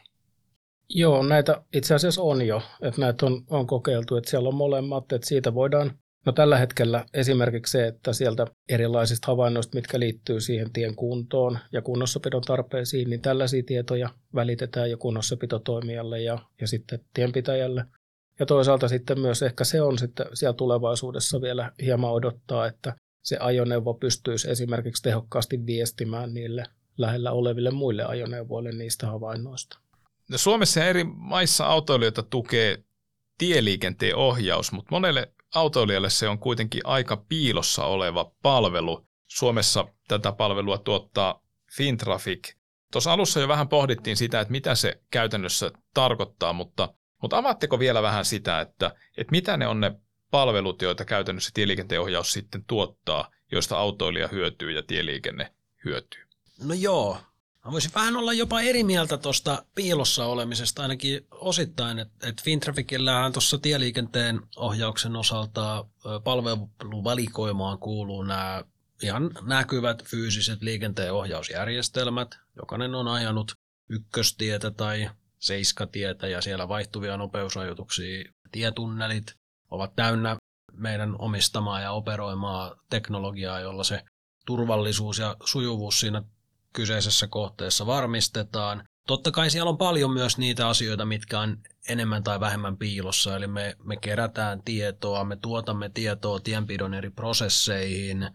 Joo, 0.90 1.24
näitä 1.24 1.64
itse 1.74 1.96
asiassa 1.96 2.22
on 2.22 2.48
jo, 2.48 2.62
että 2.82 3.02
näitä 3.02 3.26
on, 3.26 3.44
on 3.50 3.68
kokeiltu, 3.68 4.16
että 4.16 4.30
siellä 4.30 4.50
on 4.50 4.56
molemmat, 4.56 5.12
että 5.12 5.28
siitä 5.28 5.54
voidaan 5.54 6.00
No 6.26 6.32
tällä 6.32 6.58
hetkellä 6.58 7.06
esimerkiksi 7.14 7.72
se, 7.72 7.88
että 7.88 8.14
sieltä 8.14 8.48
erilaisista 8.70 9.28
havainnoista, 9.28 9.76
mitkä 9.78 10.00
liittyy 10.00 10.42
siihen 10.42 10.74
tien 10.74 10.96
kuntoon 10.96 11.60
ja 11.72 11.82
kunnossapidon 11.82 12.42
tarpeisiin, 12.42 13.10
niin 13.10 13.22
tällaisia 13.22 13.64
tietoja 13.64 14.10
välitetään 14.36 14.92
jo 14.92 14.98
kunnossapitotoimijalle 14.98 16.22
ja, 16.22 16.40
ja 16.62 16.68
sitten 16.68 17.00
tienpitäjälle. 17.14 17.86
Ja 18.40 18.46
toisaalta 18.46 18.88
sitten 18.88 19.20
myös 19.20 19.42
ehkä 19.44 19.64
se 19.64 19.82
on 19.82 19.98
sitten 19.98 20.26
siellä 20.34 20.54
tulevaisuudessa 20.54 21.42
vielä 21.42 21.72
hieman 21.82 22.12
odottaa, 22.12 22.68
että 22.68 22.96
se 23.22 23.38
ajoneuvo 23.40 23.94
pystyisi 23.94 24.52
esimerkiksi 24.52 25.04
tehokkaasti 25.04 25.66
viestimään 25.66 26.34
niille 26.34 26.64
lähellä 26.98 27.32
oleville 27.32 27.72
muille 27.72 28.04
ajoneuvoille 28.06 28.72
niistä 28.72 29.08
havainnoista. 29.08 29.80
No 30.30 30.38
Suomessa 30.38 30.80
ja 30.80 30.86
eri 30.86 31.04
maissa 31.04 31.66
autoilijoita 31.66 32.24
tukee 32.24 32.84
tieliikenteen 33.38 34.16
ohjaus, 34.16 34.72
mutta 34.72 34.92
monelle 34.92 35.32
autoilijalle 35.54 36.10
se 36.10 36.30
on 36.30 36.40
kuitenkin 36.40 36.82
aika 36.84 37.18
piilossa 37.18 37.86
oleva 37.86 38.32
palvelu. 38.42 39.08
Suomessa 39.28 39.88
tätä 40.08 40.32
palvelua 40.32 40.78
tuottaa 40.78 41.44
Fintraffic. 41.78 42.54
Tuossa 42.92 43.14
alussa 43.14 43.40
jo 43.40 43.48
vähän 43.48 43.68
pohdittiin 43.68 44.18
sitä, 44.18 44.40
että 44.40 44.52
mitä 44.52 44.76
se 44.76 45.02
käytännössä 45.12 45.72
tarkoittaa, 45.94 46.54
mutta, 46.54 46.94
mutta 47.22 47.38
avaatteko 47.38 47.80
vielä 47.80 48.02
vähän 48.02 48.26
sitä, 48.26 48.62
että, 48.62 48.92
että 49.18 49.32
mitä 49.32 49.58
ne 49.58 49.68
on 49.68 49.80
ne 49.80 49.92
palvelut, 50.32 50.82
joita 50.82 51.06
käytännössä 51.06 51.52
tieliikenteen 51.54 52.02
ohjaus 52.02 52.32
sitten 52.32 52.64
tuottaa, 52.68 53.32
joista 53.52 53.78
autoilija 53.78 54.28
hyötyy 54.28 54.72
ja 54.72 54.84
tieliikenne 54.84 55.54
hyötyy? 55.86 56.22
No 56.64 56.74
joo, 56.74 57.18
Mä 57.66 57.72
voisin 57.72 57.92
vähän 57.96 58.16
olla 58.16 58.34
jopa 58.34 58.62
eri 58.62 58.84
mieltä 58.84 59.18
tuosta 59.18 59.66
piilossa 59.76 60.26
olemisesta 60.26 60.82
ainakin 60.82 61.28
osittain, 61.32 62.00
että 62.00 62.30
et 62.30 62.44
Fintraficillähän 62.44 63.34
tuossa 63.34 63.58
tieliikenteen 63.58 64.42
ohjauksen 64.56 65.16
osalta 65.16 65.86
palveluvalikoimaan 66.24 67.80
kuuluu 67.80 68.24
nämä 68.24 68.64
ihan 69.04 69.32
näkyvät 69.42 70.04
fyysiset 70.04 70.62
liikenteen 70.62 71.14
ohjausjärjestelmät. 71.14 72.40
Jokainen 72.56 72.96
on 72.96 73.08
ajanut 73.08 73.52
ykköstietä 73.90 74.72
tai 74.72 75.10
seiskatietä 75.40 76.28
ja 76.28 76.42
siellä 76.42 76.68
vaihtuvia 76.68 77.18
nopeusrajoituksia. 77.18 78.32
Tietunnelit 78.52 79.36
ovat 79.72 79.96
täynnä 79.96 80.38
meidän 80.74 81.16
omistamaa 81.20 81.82
ja 81.82 81.92
operoimaa 81.92 82.76
teknologiaa, 82.90 83.60
jolla 83.60 83.84
se 83.84 84.04
turvallisuus 84.46 85.20
ja 85.20 85.36
sujuvuus 85.46 86.00
siinä 86.00 86.24
kyseisessä 86.74 87.28
kohteessa 87.28 87.86
varmistetaan. 87.86 88.84
Totta 89.08 89.32
kai 89.32 89.50
siellä 89.50 89.70
on 89.70 89.78
paljon 89.78 90.14
myös 90.14 90.38
niitä 90.38 90.68
asioita, 90.68 91.06
mitkä 91.06 91.40
on 91.40 91.58
enemmän 91.90 92.24
tai 92.24 92.40
vähemmän 92.40 92.78
piilossa, 92.78 93.36
eli 93.36 93.48
me, 93.48 93.76
me 93.84 93.98
kerätään 93.98 94.62
tietoa, 94.66 95.24
me 95.24 95.36
tuotamme 95.36 95.90
tietoa 95.90 96.40
tienpidon 96.40 96.94
eri 96.94 97.10
prosesseihin, 97.10 98.30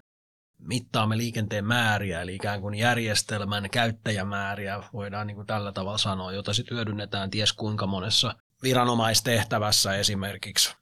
mittaamme 0.59 1.16
liikenteen 1.16 1.64
määriä, 1.64 2.22
eli 2.22 2.35
ikään 2.35 2.61
kuin 2.61 2.74
järjestelmän 2.74 3.70
käyttäjämääriä, 3.70 4.83
voidaan 4.92 5.27
niin 5.27 5.35
kuin 5.35 5.46
tällä 5.46 5.72
tavalla 5.72 5.98
sanoa, 5.98 6.33
jota 6.33 6.55
sitten 6.55 6.77
hyödynnetään 6.77 7.31
ties 7.31 7.53
kuinka 7.53 7.87
monessa 7.87 8.35
viranomaistehtävässä 8.62 9.94
esimerkiksi. 9.94 10.77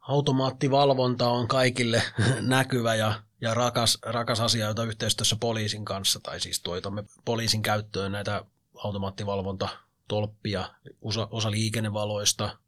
Automaattivalvonta 0.00 1.28
on 1.28 1.48
kaikille 1.48 2.02
näkyvä 2.40 2.94
ja 2.94 3.22
ja 3.40 3.54
rakas, 3.54 3.98
rakas 4.02 4.40
asia, 4.40 4.66
jota 4.66 4.84
yhteistyössä 4.84 5.36
poliisin 5.40 5.84
kanssa, 5.84 6.20
tai 6.20 6.40
siis 6.40 6.60
toitamme 6.60 7.04
poliisin 7.24 7.62
käyttöön 7.62 8.12
näitä 8.12 8.44
automaattivalvontatolppia, 8.74 10.70
osa, 11.02 11.28
osa 11.30 11.50
liikennevaloista, 11.50 12.58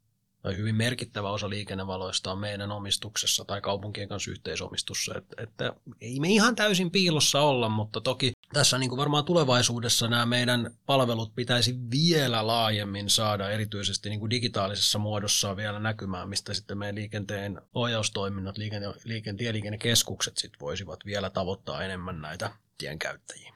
tai 0.41 0.57
hyvin 0.57 0.75
merkittävä 0.75 1.29
osa 1.29 1.49
liikennevaloista 1.49 2.31
on 2.31 2.37
meidän 2.37 2.71
omistuksessa 2.71 3.45
tai 3.45 3.61
kaupunkien 3.61 4.09
kanssa 4.09 4.31
yhteisomistussa. 4.31 5.17
Että, 5.17 5.43
että 5.43 5.73
ei 6.01 6.19
me 6.19 6.29
ihan 6.29 6.55
täysin 6.55 6.91
piilossa 6.91 7.41
olla, 7.41 7.69
mutta 7.69 8.01
toki 8.01 8.33
tässä 8.53 8.77
niin 8.77 8.89
kuin 8.89 8.97
varmaan 8.97 9.25
tulevaisuudessa 9.25 10.07
nämä 10.07 10.25
meidän 10.25 10.71
palvelut 10.85 11.35
pitäisi 11.35 11.75
vielä 11.91 12.47
laajemmin 12.47 13.09
saada 13.09 13.49
erityisesti 13.49 14.09
niin 14.09 14.19
kuin 14.19 14.29
digitaalisessa 14.29 14.99
muodossa 14.99 15.55
vielä 15.55 15.79
näkymään, 15.79 16.29
mistä 16.29 16.53
sitten 16.53 16.77
meidän 16.77 16.95
liikenteen 16.95 17.61
ohjaustoiminnot, 17.73 18.57
liikenne, 18.57 18.93
liikenne, 19.03 19.37
tieliikennekeskukset 19.37 20.37
sit 20.37 20.53
voisivat 20.59 21.05
vielä 21.05 21.29
tavoittaa 21.29 21.83
enemmän 21.83 22.21
näitä 22.21 22.51
tienkäyttäjiä. 22.77 23.53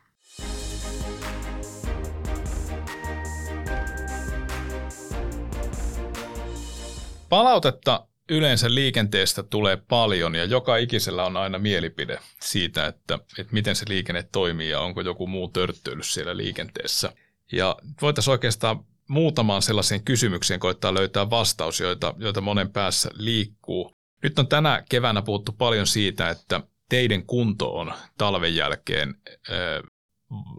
Palautetta 7.29 8.07
yleensä 8.29 8.73
liikenteestä 8.73 9.43
tulee 9.43 9.77
paljon 9.77 10.35
ja 10.35 10.45
joka 10.45 10.77
ikisellä 10.77 11.25
on 11.25 11.37
aina 11.37 11.59
mielipide 11.59 12.19
siitä, 12.41 12.87
että, 12.87 13.19
että 13.37 13.53
miten 13.53 13.75
se 13.75 13.85
liikenne 13.89 14.23
toimii 14.31 14.69
ja 14.69 14.79
onko 14.79 15.01
joku 15.01 15.27
muu 15.27 15.47
törttöily 15.49 16.03
siellä 16.03 16.37
liikenteessä. 16.37 17.13
Ja 17.51 17.75
voitaisiin 18.01 18.31
oikeastaan 18.31 18.85
muutamaan 19.07 19.61
sellaiseen 19.61 20.03
kysymykseen 20.03 20.59
koittaa 20.59 20.93
löytää 20.93 21.29
vastaus, 21.29 21.79
joita, 21.79 22.13
joita 22.17 22.41
monen 22.41 22.71
päässä 22.71 23.09
liikkuu. 23.13 23.91
Nyt 24.23 24.39
on 24.39 24.47
tänä 24.47 24.83
keväänä 24.89 25.21
puhuttu 25.21 25.51
paljon 25.51 25.87
siitä, 25.87 26.29
että 26.29 26.61
teidän 26.89 27.25
kunto 27.25 27.77
on 27.77 27.93
talven 28.17 28.55
jälkeen 28.55 29.15
äh, 29.29 29.83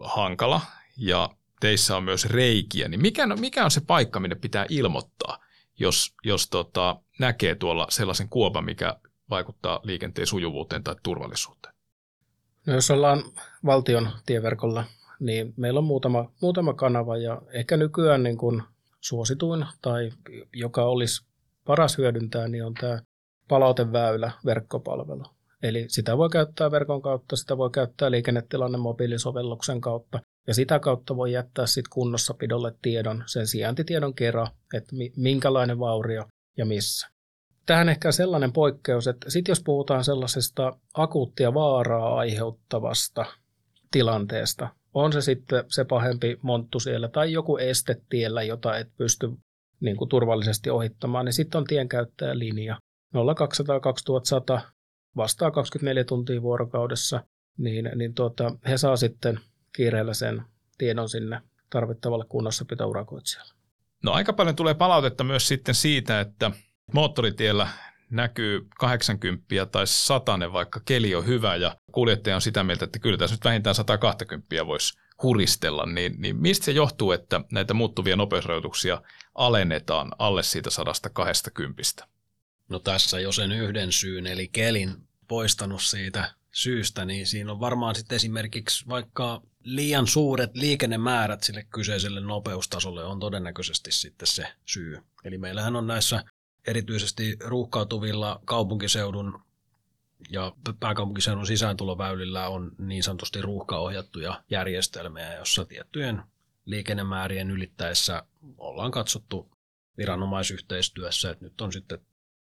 hankala 0.03 0.61
ja 0.97 1.29
teissä 1.59 1.97
on 1.97 2.03
myös 2.03 2.25
reikiä. 2.25 2.87
Niin 2.87 3.01
mikä, 3.01 3.27
mikä 3.27 3.65
on 3.65 3.71
se 3.71 3.81
paikka, 3.81 4.19
minne 4.19 4.35
pitää 4.35 4.65
ilmoittaa, 4.69 5.39
jos, 5.79 6.13
jos 6.23 6.49
tota, 6.49 6.99
näkee 7.19 7.55
tuolla 7.55 7.87
sellaisen 7.89 8.29
kuopan, 8.29 8.65
mikä 8.65 8.95
vaikuttaa 9.29 9.79
liikenteen 9.83 10.27
sujuvuuteen 10.27 10.83
tai 10.83 10.95
turvallisuuteen? 11.03 11.73
No 12.65 12.73
jos 12.73 12.91
ollaan 12.91 13.23
valtion 13.65 14.09
tieverkolla, 14.25 14.83
niin 15.19 15.53
meillä 15.57 15.77
on 15.77 15.83
muutama, 15.83 16.31
muutama 16.41 16.73
kanava 16.73 17.17
ja 17.17 17.41
ehkä 17.49 17.77
nykyään 17.77 18.23
niin 18.23 18.37
kuin 18.37 18.63
suosituin 19.01 19.65
tai 19.81 20.11
joka 20.53 20.85
olisi 20.85 21.25
paras 21.65 21.97
hyödyntää, 21.97 22.47
niin 22.47 22.65
on 22.65 22.73
tämä 22.73 22.99
palauteväylä 23.47 24.31
verkkopalvelu. 24.45 25.23
Eli 25.63 25.85
sitä 25.87 26.17
voi 26.17 26.29
käyttää 26.29 26.71
verkon 26.71 27.01
kautta, 27.01 27.35
sitä 27.35 27.57
voi 27.57 27.69
käyttää 27.69 28.11
liikennetilanne 28.11 28.77
mobiilisovelluksen 28.77 29.81
kautta 29.81 30.19
ja 30.47 30.53
sitä 30.53 30.79
kautta 30.79 31.15
voi 31.15 31.31
jättää 31.31 31.65
sitten 31.65 31.91
kunnossapidolle 31.93 32.73
tiedon, 32.81 33.23
sen 33.25 33.47
sijaintitiedon 33.47 34.13
kerran, 34.13 34.47
että 34.73 34.95
minkälainen 35.15 35.79
vaurio 35.79 36.25
ja 36.57 36.65
missä. 36.65 37.07
Tähän 37.65 37.89
ehkä 37.89 38.11
sellainen 38.11 38.53
poikkeus, 38.53 39.07
että 39.07 39.29
sitten 39.29 39.51
jos 39.51 39.63
puhutaan 39.63 40.03
sellaisesta 40.03 40.77
akuuttia 40.93 41.53
vaaraa 41.53 42.17
aiheuttavasta 42.17 43.25
tilanteesta, 43.91 44.69
on 44.93 45.13
se 45.13 45.21
sitten 45.21 45.63
se 45.67 45.85
pahempi 45.85 46.37
monttu 46.41 46.79
siellä 46.79 47.07
tai 47.07 47.31
joku 47.31 47.57
este 47.57 48.01
tiellä, 48.09 48.43
jota 48.43 48.77
et 48.77 48.87
pysty 48.97 49.31
niin 49.79 49.97
kuin 49.97 50.09
turvallisesti 50.09 50.69
ohittamaan, 50.69 51.25
niin 51.25 51.33
sitten 51.33 51.59
on 51.59 51.65
tienkäyttäjälinja 51.65 52.77
0200 53.35 53.79
2100 53.79 54.61
vastaa 55.17 55.51
24 55.51 56.03
tuntia 56.03 56.41
vuorokaudessa, 56.41 57.23
niin, 57.57 57.91
niin 57.95 58.13
tuota, 58.13 58.51
he 58.67 58.77
saa 58.77 58.95
sitten 58.95 59.39
kiireellä 59.77 60.13
sen 60.13 60.43
tiedon 60.77 61.09
sinne 61.09 61.41
tarvittavalle 61.69 62.25
kunnossapitourakoitsijalle. 62.29 63.53
No 64.03 64.11
aika 64.11 64.33
paljon 64.33 64.55
tulee 64.55 64.73
palautetta 64.73 65.23
myös 65.23 65.47
sitten 65.47 65.75
siitä, 65.75 66.19
että 66.19 66.51
moottoritiellä 66.93 67.67
näkyy 68.09 68.67
80 68.79 69.65
tai 69.71 69.87
100, 69.87 70.53
vaikka 70.53 70.81
keli 70.85 71.15
on 71.15 71.25
hyvä 71.25 71.55
ja 71.55 71.75
kuljettaja 71.91 72.35
on 72.35 72.41
sitä 72.41 72.63
mieltä, 72.63 72.85
että 72.85 72.99
kyllä 72.99 73.17
tässä 73.17 73.33
nyt 73.33 73.45
vähintään 73.45 73.75
120 73.75 74.67
voisi 74.67 74.99
huristella, 75.23 75.85
niin, 75.85 76.15
niin 76.17 76.35
mistä 76.35 76.65
se 76.65 76.71
johtuu, 76.71 77.11
että 77.11 77.41
näitä 77.51 77.73
muuttuvia 77.73 78.15
nopeusrajoituksia 78.15 79.01
alennetaan 79.35 80.11
alle 80.19 80.43
siitä 80.43 80.69
120? 80.69 81.83
No 82.69 82.79
tässä 82.79 83.19
jo 83.19 83.31
sen 83.31 83.51
yhden 83.51 83.91
syyn, 83.91 84.27
eli 84.27 84.47
kelin 84.47 84.95
poistanut 85.27 85.81
siitä 85.81 86.33
syystä, 86.57 87.05
niin 87.05 87.27
siinä 87.27 87.51
on 87.51 87.59
varmaan 87.59 87.95
sitten 87.95 88.15
esimerkiksi 88.15 88.87
vaikka 88.87 89.41
liian 89.63 90.07
suuret 90.07 90.55
liikennemäärät 90.55 91.43
sille 91.43 91.67
kyseiselle 91.69 92.21
nopeustasolle 92.21 93.03
on 93.03 93.19
todennäköisesti 93.19 93.91
sitten 93.91 94.27
se 94.27 94.47
syy. 94.65 94.99
Eli 95.23 95.37
meillähän 95.37 95.75
on 95.75 95.87
näissä 95.87 96.23
erityisesti 96.67 97.37
ruuhkautuvilla 97.43 98.41
kaupunkiseudun 98.45 99.41
ja 100.29 100.53
pääkaupunkiseudun 100.79 101.47
sisääntuloväylillä 101.47 102.47
on 102.47 102.71
niin 102.77 103.03
sanotusti 103.03 103.41
ruuhkaohjattuja 103.41 104.43
järjestelmiä, 104.49 105.33
jossa 105.33 105.65
tiettyjen 105.65 106.21
liikennemäärien 106.65 107.51
ylittäessä 107.51 108.23
ollaan 108.57 108.91
katsottu 108.91 109.51
viranomaisyhteistyössä, 109.97 111.31
että 111.31 111.45
nyt 111.45 111.61
on 111.61 111.71
sitten 111.71 111.99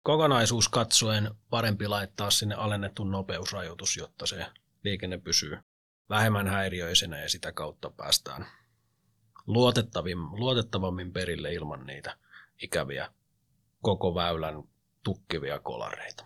kokonaisuus 0.07 0.69
katsoen 0.69 1.31
parempi 1.51 1.88
laittaa 1.88 2.31
sinne 2.31 2.55
alennettu 2.55 3.05
nopeusrajoitus, 3.05 3.97
jotta 3.97 4.27
se 4.27 4.47
liikenne 4.85 5.19
pysyy 5.19 5.59
vähemmän 6.11 6.49
häiriöisenä 6.49 7.21
ja 7.21 7.29
sitä 7.29 7.53
kautta 7.53 7.90
päästään 7.90 8.47
luotettavammin 10.37 11.12
perille 11.12 11.53
ilman 11.53 11.87
niitä 11.87 12.16
ikäviä 12.62 13.12
koko 13.83 14.14
väylän 14.14 14.62
tukkivia 15.03 15.59
kolareita. 15.59 16.25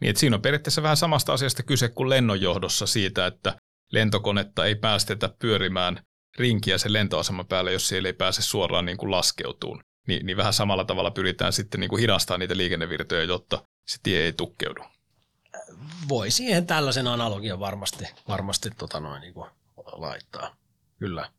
Niin, 0.00 0.10
että 0.10 0.20
siinä 0.20 0.36
on 0.36 0.42
periaatteessa 0.42 0.82
vähän 0.82 0.96
samasta 0.96 1.32
asiasta 1.32 1.62
kyse 1.62 1.88
kuin 1.88 2.08
lennonjohdossa 2.08 2.86
siitä, 2.86 3.26
että 3.26 3.56
lentokonetta 3.92 4.66
ei 4.66 4.74
päästetä 4.74 5.30
pyörimään 5.38 6.02
rinkiä 6.38 6.78
sen 6.78 6.92
lentoaseman 6.92 7.46
päälle, 7.46 7.72
jos 7.72 7.88
siellä 7.88 8.08
ei 8.08 8.12
pääse 8.12 8.42
suoraan 8.42 8.84
niin 8.84 8.98
kuin 8.98 9.10
laskeutuun. 9.10 9.87
Niin, 10.08 10.26
niin 10.26 10.36
vähän 10.36 10.52
samalla 10.52 10.84
tavalla 10.84 11.10
pyritään 11.10 11.52
sitten 11.52 11.80
niin 11.80 11.88
kuin 11.88 12.00
hidastamaan 12.00 12.40
niitä 12.40 12.56
liikennevirtoja, 12.56 13.24
jotta 13.24 13.62
se 13.86 13.98
tie 14.02 14.20
ei 14.20 14.32
tukkeudu. 14.32 14.82
Voi 16.08 16.30
siihen 16.30 16.66
tällaisen 16.66 17.06
analogian 17.06 17.60
varmasti, 17.60 18.04
varmasti 18.28 18.70
tota 18.70 19.00
noin 19.00 19.20
niin 19.20 19.34
kuin 19.34 19.50
laittaa. 19.92 20.56
Kyllä. 20.98 21.30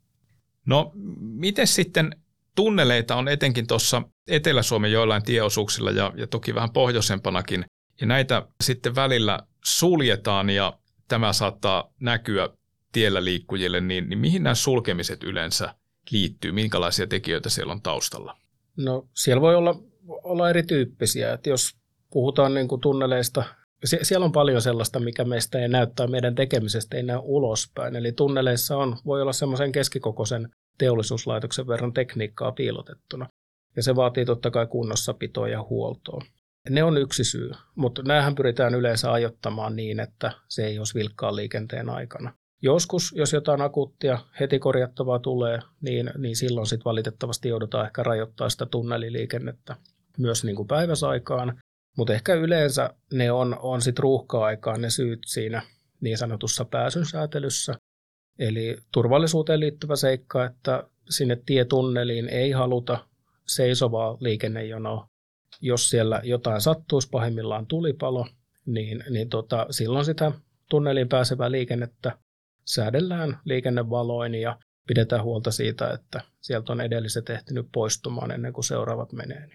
No, 0.65 0.91
miten 1.19 1.67
sitten 1.67 2.15
tunneleita 2.55 3.15
on 3.15 3.27
etenkin 3.27 3.67
tuossa 3.67 4.01
Etelä-Suomen 4.27 4.91
joillain 4.91 5.23
tieosuuksilla 5.23 5.91
ja, 5.91 6.13
ja 6.15 6.27
toki 6.27 6.55
vähän 6.55 6.71
pohjoisempanakin. 6.71 7.65
Ja 8.01 8.07
näitä 8.07 8.47
sitten 8.63 8.95
välillä 8.95 9.39
suljetaan 9.65 10.49
ja 10.49 10.79
tämä 11.07 11.33
saattaa 11.33 11.93
näkyä 11.99 12.49
tiellä 12.91 13.23
liikkujille, 13.23 13.81
niin, 13.81 14.09
niin 14.09 14.19
mihin 14.19 14.43
nämä 14.43 14.55
sulkemiset 14.55 15.23
yleensä 15.23 15.75
liittyy? 16.11 16.51
Minkälaisia 16.51 17.07
tekijöitä 17.07 17.49
siellä 17.49 17.73
on 17.73 17.81
taustalla? 17.81 18.37
No 18.79 19.07
siellä 19.15 19.41
voi 19.41 19.55
olla, 19.55 19.75
olla 20.07 20.49
erityyppisiä. 20.49 21.33
Että 21.33 21.49
jos 21.49 21.75
puhutaan 22.11 22.53
niin 22.53 22.67
kuin 22.67 22.81
tunneleista, 22.81 23.43
Sie- 23.85 23.99
siellä 24.03 24.25
on 24.25 24.31
paljon 24.31 24.61
sellaista, 24.61 24.99
mikä 24.99 25.23
meistä 25.23 25.59
ei 25.59 25.67
näyttää 25.67 26.07
meidän 26.07 26.35
tekemisestä 26.35 26.97
ei 26.97 27.03
näy 27.03 27.19
ulospäin. 27.21 27.95
Eli 27.95 28.11
tunneleissa 28.11 28.77
on, 28.77 28.97
voi 29.05 29.21
olla 29.21 29.33
semmoisen 29.33 29.71
keskikokoisen 29.71 30.49
teollisuuslaitoksen 30.77 31.67
verran 31.67 31.93
tekniikkaa 31.93 32.51
piilotettuna. 32.51 33.29
Ja 33.75 33.83
se 33.83 33.95
vaatii 33.95 34.25
totta 34.25 34.51
kai 34.51 34.67
kunnossapitoa 34.67 35.47
ja 35.47 35.63
huoltoa. 35.69 36.21
Ne 36.69 36.83
on 36.83 36.97
yksi 36.97 37.23
syy, 37.23 37.51
mutta 37.75 38.03
näähän 38.03 38.35
pyritään 38.35 38.75
yleensä 38.75 39.11
ajottamaan 39.11 39.75
niin, 39.75 39.99
että 39.99 40.31
se 40.47 40.65
ei 40.65 40.77
olisi 40.77 40.93
vilkkaan 40.93 41.35
liikenteen 41.35 41.89
aikana. 41.89 42.33
Joskus, 42.61 43.13
jos 43.15 43.33
jotain 43.33 43.61
akuuttia 43.61 44.19
heti 44.39 44.59
korjattavaa 44.59 45.19
tulee, 45.19 45.59
niin, 45.81 46.11
niin 46.17 46.35
silloin 46.35 46.67
sitten 46.67 46.85
valitettavasti 46.85 47.49
joudutaan 47.49 47.85
ehkä 47.85 48.03
rajoittaa 48.03 48.49
sitä 48.49 48.65
tunneliliikennettä 48.65 49.75
myös 50.17 50.43
niin 50.43 50.55
kuin 50.55 50.67
päiväsaikaan. 50.67 51.61
Mutta 51.97 52.13
ehkä 52.13 52.33
yleensä 52.33 52.89
ne 53.13 53.31
on, 53.31 53.57
on 53.59 53.81
sitten 53.81 54.03
ruuhka-aikaan 54.03 54.81
ne 54.81 54.89
syyt 54.89 55.19
siinä 55.25 55.61
niin 56.01 56.17
sanotussa 56.17 56.65
pääsyn 56.65 57.05
säätelyssä. 57.05 57.75
Eli 58.39 58.77
turvallisuuteen 58.91 59.59
liittyvä 59.59 59.95
seikka, 59.95 60.45
että 60.45 60.83
sinne 61.09 61.41
tietunneliin 61.45 62.29
ei 62.29 62.51
haluta 62.51 63.05
seisovaa 63.47 64.17
liikennejonoa. 64.19 65.07
Jos 65.61 65.89
siellä 65.89 66.21
jotain 66.23 66.61
sattuisi, 66.61 67.09
pahimmillaan 67.09 67.67
tulipalo, 67.67 68.27
niin, 68.65 69.03
niin 69.09 69.29
tota, 69.29 69.67
silloin 69.69 70.05
sitä 70.05 70.31
tunneliin 70.69 71.09
pääsevää 71.09 71.51
liikennettä 71.51 72.17
säädellään 72.69 73.39
liikennevaloin 73.45 74.35
ja 74.35 74.59
pidetään 74.87 75.23
huolta 75.23 75.51
siitä, 75.51 75.89
että 75.91 76.21
sieltä 76.41 76.71
on 76.71 76.81
edelliset 76.81 77.29
ehtinyt 77.29 77.67
poistumaan 77.71 78.31
ennen 78.31 78.53
kuin 78.53 78.63
seuraavat 78.63 79.11
menee. 79.11 79.49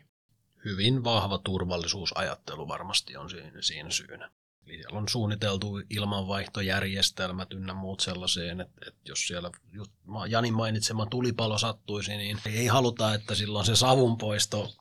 Hyvin 0.64 1.04
vahva 1.04 1.38
turvallisuusajattelu 1.38 2.68
varmasti 2.68 3.16
on 3.16 3.28
siinä, 3.60 3.90
syynä. 3.90 4.30
Eli 4.66 4.76
siellä 4.76 4.98
on 4.98 5.08
suunniteltu 5.08 5.82
ilmanvaihtojärjestelmät 5.90 7.52
ynnä 7.52 7.74
muut 7.74 8.00
sellaiseen, 8.00 8.60
että, 8.60 8.80
että 8.88 9.00
jos 9.08 9.26
siellä 9.26 9.50
Janin 10.28 10.54
mainitsema 10.54 11.06
tulipalo 11.06 11.58
sattuisi, 11.58 12.16
niin 12.16 12.38
ei 12.46 12.66
haluta, 12.66 13.14
että 13.14 13.34
silloin 13.34 13.66
se 13.66 13.76
savunpoisto 13.76 14.74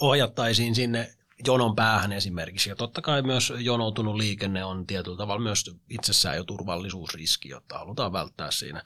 ohjattaisiin 0.00 0.74
sinne 0.74 1.14
jonon 1.46 1.74
päähän 1.74 2.12
esimerkiksi. 2.12 2.68
Ja 2.70 2.76
totta 2.76 3.02
kai 3.02 3.22
myös 3.22 3.52
jonoutunut 3.58 4.14
liikenne 4.14 4.64
on 4.64 4.86
tietyllä 4.86 5.16
tavalla 5.16 5.42
myös 5.42 5.64
itsessään 5.90 6.36
jo 6.36 6.44
turvallisuusriski, 6.44 7.48
jotta 7.48 7.78
halutaan 7.78 8.12
välttää 8.12 8.50
siinä 8.50 8.82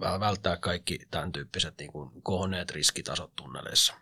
välttää 0.00 0.56
kaikki 0.56 0.98
tämän 1.10 1.32
tyyppiset 1.32 1.74
niin 1.78 1.92
kuin 1.92 2.22
kohonneet 2.22 2.70
riskitasot 2.70 3.36
tunneleissa. 3.36 3.94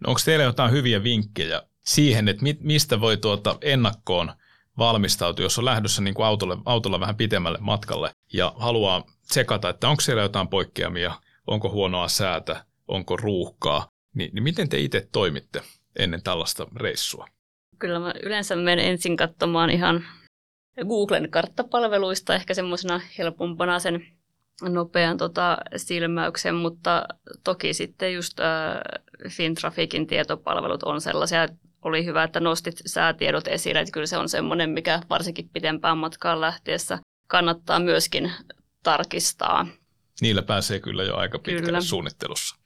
No 0.00 0.08
onko 0.08 0.20
teillä 0.24 0.44
jotain 0.44 0.72
hyviä 0.72 1.02
vinkkejä 1.02 1.62
siihen, 1.84 2.28
että 2.28 2.44
mistä 2.60 3.00
voi 3.00 3.16
tuota 3.16 3.58
ennakkoon 3.60 4.32
valmistautua, 4.78 5.44
jos 5.44 5.58
on 5.58 5.64
lähdössä 5.64 6.02
niin 6.02 6.14
kuin 6.14 6.26
autolle, 6.26 6.56
autolla 6.64 7.00
vähän 7.00 7.16
pitemmälle 7.16 7.58
matkalle 7.60 8.14
ja 8.32 8.54
haluaa 8.56 9.04
tsekata, 9.28 9.68
että 9.68 9.88
onko 9.88 10.00
siellä 10.00 10.22
jotain 10.22 10.48
poikkeamia, 10.48 11.20
onko 11.46 11.70
huonoa 11.70 12.08
säätä, 12.08 12.64
onko 12.88 13.16
ruuhkaa, 13.16 13.90
niin, 14.14 14.30
niin 14.34 14.42
miten 14.42 14.68
te 14.68 14.78
itse 14.78 15.08
toimitte 15.12 15.62
ennen 15.98 16.22
tällaista 16.22 16.66
reissua? 16.76 17.26
Kyllä 17.78 17.98
mä 17.98 18.14
yleensä 18.22 18.56
menen 18.56 18.84
ensin 18.84 19.16
katsomaan 19.16 19.70
ihan 19.70 20.04
Googlen 20.88 21.30
karttapalveluista 21.30 22.34
ehkä 22.34 22.54
semmoisena 22.54 23.00
helpompana 23.18 23.78
sen 23.78 24.06
nopean 24.62 25.16
tota, 25.16 25.58
silmäyksen, 25.76 26.54
mutta 26.54 27.04
toki 27.44 27.74
sitten 27.74 28.14
just 28.14 28.40
äh, 28.40 29.00
Fintrafikin 29.28 30.06
tietopalvelut 30.06 30.82
on 30.82 31.00
sellaisia, 31.00 31.48
oli 31.82 32.04
hyvä, 32.04 32.24
että 32.24 32.40
nostit 32.40 32.80
säätiedot 32.86 33.48
esille, 33.48 33.80
että 33.80 33.92
kyllä 33.92 34.06
se 34.06 34.18
on 34.18 34.28
semmoinen, 34.28 34.70
mikä 34.70 35.00
varsinkin 35.10 35.48
pitempään 35.52 35.98
matkaan 35.98 36.40
lähtiessä 36.40 36.98
kannattaa 37.26 37.78
myöskin 37.78 38.32
tarkistaa. 38.82 39.66
Niillä 40.20 40.42
pääsee 40.42 40.80
kyllä 40.80 41.04
jo 41.04 41.16
aika 41.16 41.38
pitkälle 41.38 41.66
kyllä. 41.66 41.80
suunnittelussa. 41.80 42.59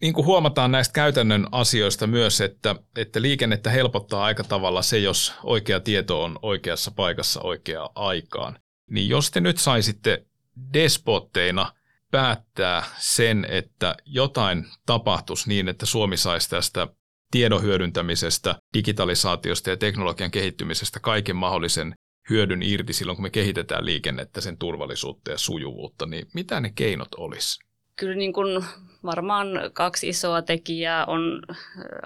Niin 0.00 0.12
kuin 0.12 0.26
huomataan 0.26 0.72
näistä 0.72 0.92
käytännön 0.92 1.46
asioista 1.52 2.06
myös, 2.06 2.40
että, 2.40 2.76
että 2.96 3.22
liikennettä 3.22 3.70
helpottaa 3.70 4.24
aika 4.24 4.44
tavalla 4.44 4.82
se, 4.82 4.98
jos 4.98 5.34
oikea 5.44 5.80
tieto 5.80 6.24
on 6.24 6.38
oikeassa 6.42 6.90
paikassa 6.90 7.40
oikeaan 7.42 7.90
aikaan. 7.94 8.58
Niin 8.90 9.08
jos 9.08 9.30
te 9.30 9.40
nyt 9.40 9.58
saisitte 9.58 10.26
despotteina 10.72 11.72
päättää 12.10 12.82
sen, 12.98 13.46
että 13.50 13.94
jotain 14.04 14.66
tapahtuisi 14.86 15.48
niin, 15.48 15.68
että 15.68 15.86
Suomi 15.86 16.16
saisi 16.16 16.50
tästä 16.50 16.88
tiedon 17.30 17.62
hyödyntämisestä, 17.62 18.54
digitalisaatiosta 18.74 19.70
ja 19.70 19.76
teknologian 19.76 20.30
kehittymisestä 20.30 21.00
kaiken 21.00 21.36
mahdollisen 21.36 21.94
hyödyn 22.30 22.62
irti 22.62 22.92
silloin, 22.92 23.16
kun 23.16 23.22
me 23.22 23.30
kehitetään 23.30 23.84
liikennettä, 23.84 24.40
sen 24.40 24.58
turvallisuutta 24.58 25.30
ja 25.30 25.38
sujuvuutta, 25.38 26.06
niin 26.06 26.26
mitä 26.34 26.60
ne 26.60 26.72
keinot 26.74 27.14
olisi? 27.16 27.58
Kyllä 27.96 28.14
niin 28.14 28.32
kuin 28.32 28.64
varmaan 29.04 29.48
kaksi 29.72 30.08
isoa 30.08 30.42
tekijää 30.42 31.06
on 31.06 31.42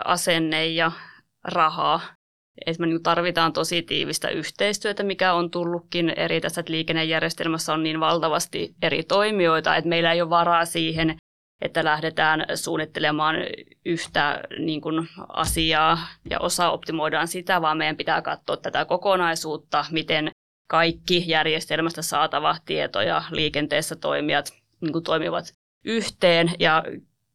asenne 0.04 0.66
ja 0.66 0.92
rahaa. 1.44 2.00
Et 2.66 2.78
me 2.78 2.86
niin 2.86 3.02
tarvitaan 3.02 3.52
tosi 3.52 3.82
tiivistä 3.82 4.28
yhteistyötä, 4.28 5.02
mikä 5.02 5.32
on 5.32 5.50
tullutkin 5.50 6.10
eri 6.16 6.40
tässä, 6.40 6.60
että 6.60 6.72
liikennejärjestelmässä 6.72 7.72
on 7.72 7.82
niin 7.82 8.00
valtavasti 8.00 8.74
eri 8.82 9.02
toimijoita, 9.02 9.76
että 9.76 9.88
meillä 9.88 10.12
ei 10.12 10.22
ole 10.22 10.30
varaa 10.30 10.64
siihen, 10.64 11.16
että 11.62 11.84
lähdetään 11.84 12.46
suunnittelemaan 12.54 13.36
yhtä 13.84 14.40
niin 14.58 14.80
kuin, 14.80 15.08
asiaa 15.28 15.98
ja 16.30 16.40
osa 16.40 16.70
optimoidaan 16.70 17.28
sitä, 17.28 17.62
vaan 17.62 17.78
meidän 17.78 17.96
pitää 17.96 18.22
katsoa 18.22 18.56
tätä 18.56 18.84
kokonaisuutta, 18.84 19.84
miten 19.90 20.30
kaikki 20.70 21.24
järjestelmästä 21.26 22.02
saatava 22.02 22.56
tieto 22.64 23.00
ja 23.00 23.22
liikenteessä 23.30 23.96
toimijat 23.96 24.52
niin 24.80 24.92
kuin, 24.92 25.04
toimivat 25.04 25.44
yhteen. 25.84 26.50
Ja 26.58 26.84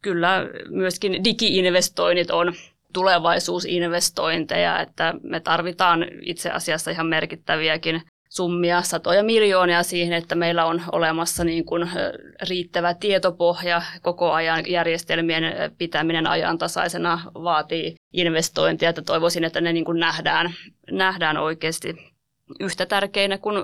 kyllä 0.02 0.48
myöskin 0.70 1.24
digiinvestoinnit 1.24 2.32
on 2.32 2.54
tulevaisuusinvestointeja, 2.94 4.80
että 4.80 5.14
me 5.24 5.40
tarvitaan 5.40 6.06
itse 6.22 6.52
asiassa 6.52 6.92
ihan 6.92 7.08
merkittäviäkin 7.08 8.02
summia, 8.30 8.82
satoja 8.82 9.24
miljoonia 9.24 9.84
siihen, 9.84 10.14
että 10.14 10.36
meillä 10.36 10.66
on 10.66 10.82
olemassa 10.92 11.44
niin 11.44 11.66
kuin 11.66 11.90
riittävä 12.50 12.94
tietopohja, 12.94 13.82
koko 14.02 14.32
ajan 14.32 14.64
järjestelmien 14.68 15.44
pitäminen 15.78 16.28
ajantasaisena 16.28 17.22
vaatii 17.34 17.96
investointia, 18.14 18.90
että 18.90 19.02
toivoisin, 19.02 19.44
että 19.44 19.62
ne 19.62 19.74
niin 19.74 19.86
kuin 19.86 20.00
nähdään, 20.00 20.54
nähdään 20.92 21.38
oikeasti 21.38 21.96
yhtä 22.60 22.86
tärkeinä 22.86 23.38
kuin 23.38 23.56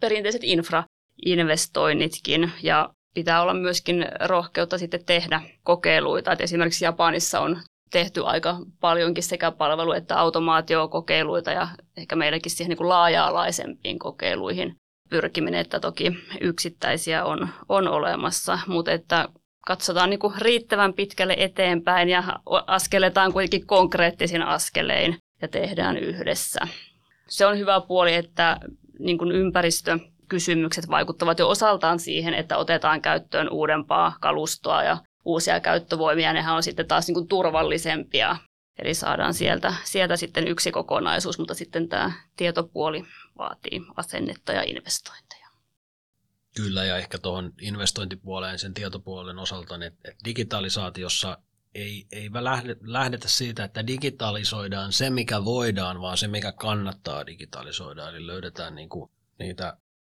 perinteiset 0.00 0.42
infrainvestoinnitkin 0.44 2.52
ja 2.62 2.90
pitää 3.16 3.42
olla 3.42 3.54
myöskin 3.54 4.06
rohkeutta 4.24 4.78
sitten 4.78 5.04
tehdä 5.04 5.40
kokeiluita. 5.62 6.32
Että 6.32 6.44
esimerkiksi 6.44 6.84
Japanissa 6.84 7.40
on 7.40 7.60
tehty 7.90 8.22
aika 8.24 8.56
paljonkin 8.80 9.24
sekä 9.24 9.50
palvelu- 9.50 9.92
että 9.92 10.18
automaatiokokeiluita 10.18 11.50
ja 11.50 11.68
ehkä 11.96 12.16
meilläkin 12.16 12.52
siihen 12.52 12.68
niin 12.68 12.76
kuin 12.76 12.88
laaja-alaisempiin 12.88 13.98
kokeiluihin 13.98 14.76
pyrkiminen, 15.10 15.60
että 15.60 15.80
toki 15.80 16.12
yksittäisiä 16.40 17.24
on, 17.24 17.48
on 17.68 17.88
olemassa, 17.88 18.58
mutta 18.66 18.92
että 18.92 19.28
katsotaan 19.66 20.10
niin 20.10 20.20
kuin 20.20 20.34
riittävän 20.38 20.92
pitkälle 20.92 21.34
eteenpäin 21.38 22.08
ja 22.08 22.22
askeletaan 22.66 23.32
kuitenkin 23.32 23.66
konkreettisin 23.66 24.42
askelein 24.42 25.18
ja 25.42 25.48
tehdään 25.48 25.96
yhdessä. 25.96 26.60
Se 27.28 27.46
on 27.46 27.58
hyvä 27.58 27.80
puoli, 27.80 28.14
että 28.14 28.60
niin 28.98 29.18
kuin 29.18 29.32
ympäristökysymykset 30.26 30.88
vaikuttavat 30.88 31.38
jo 31.38 31.48
osaltaan 31.48 31.98
siihen, 31.98 32.34
että 32.34 32.56
otetaan 32.56 33.02
käyttöön 33.02 33.48
uudempaa 33.50 34.16
kalustoa 34.20 34.82
ja 34.82 34.98
uusia 35.24 35.60
käyttövoimia, 35.60 36.32
nehän 36.32 36.54
on 36.54 36.62
sitten 36.62 36.88
taas 36.88 37.06
niin 37.06 37.14
kuin 37.14 37.28
turvallisempia. 37.28 38.36
Eli 38.78 38.94
saadaan 38.94 39.34
sieltä, 39.34 39.74
sieltä 39.84 40.16
sitten 40.16 40.48
yksi 40.48 40.72
kokonaisuus, 40.72 41.38
mutta 41.38 41.54
sitten 41.54 41.88
tämä 41.88 42.12
tietopuoli 42.36 43.04
vaatii 43.38 43.80
asennetta 43.96 44.52
ja 44.52 44.62
investointeja. 44.62 45.46
Kyllä, 46.56 46.84
ja 46.84 46.96
ehkä 46.96 47.18
tuohon 47.18 47.52
investointipuoleen 47.60 48.58
sen 48.58 48.74
tietopuolen 48.74 49.38
osalta, 49.38 49.74
että 49.84 50.12
digitalisaatiossa 50.24 51.38
ei, 51.74 52.06
ei 52.12 52.30
lähdetä 52.80 53.28
siitä, 53.28 53.64
että 53.64 53.86
digitalisoidaan 53.86 54.92
se, 54.92 55.10
mikä 55.10 55.44
voidaan, 55.44 56.00
vaan 56.00 56.16
se, 56.16 56.28
mikä 56.28 56.52
kannattaa 56.52 57.26
digitalisoida. 57.26 58.08
Eli 58.08 58.26
löydetään 58.26 58.74
niin 58.74 58.88
kuin 58.88 59.10
niitä 59.38 59.76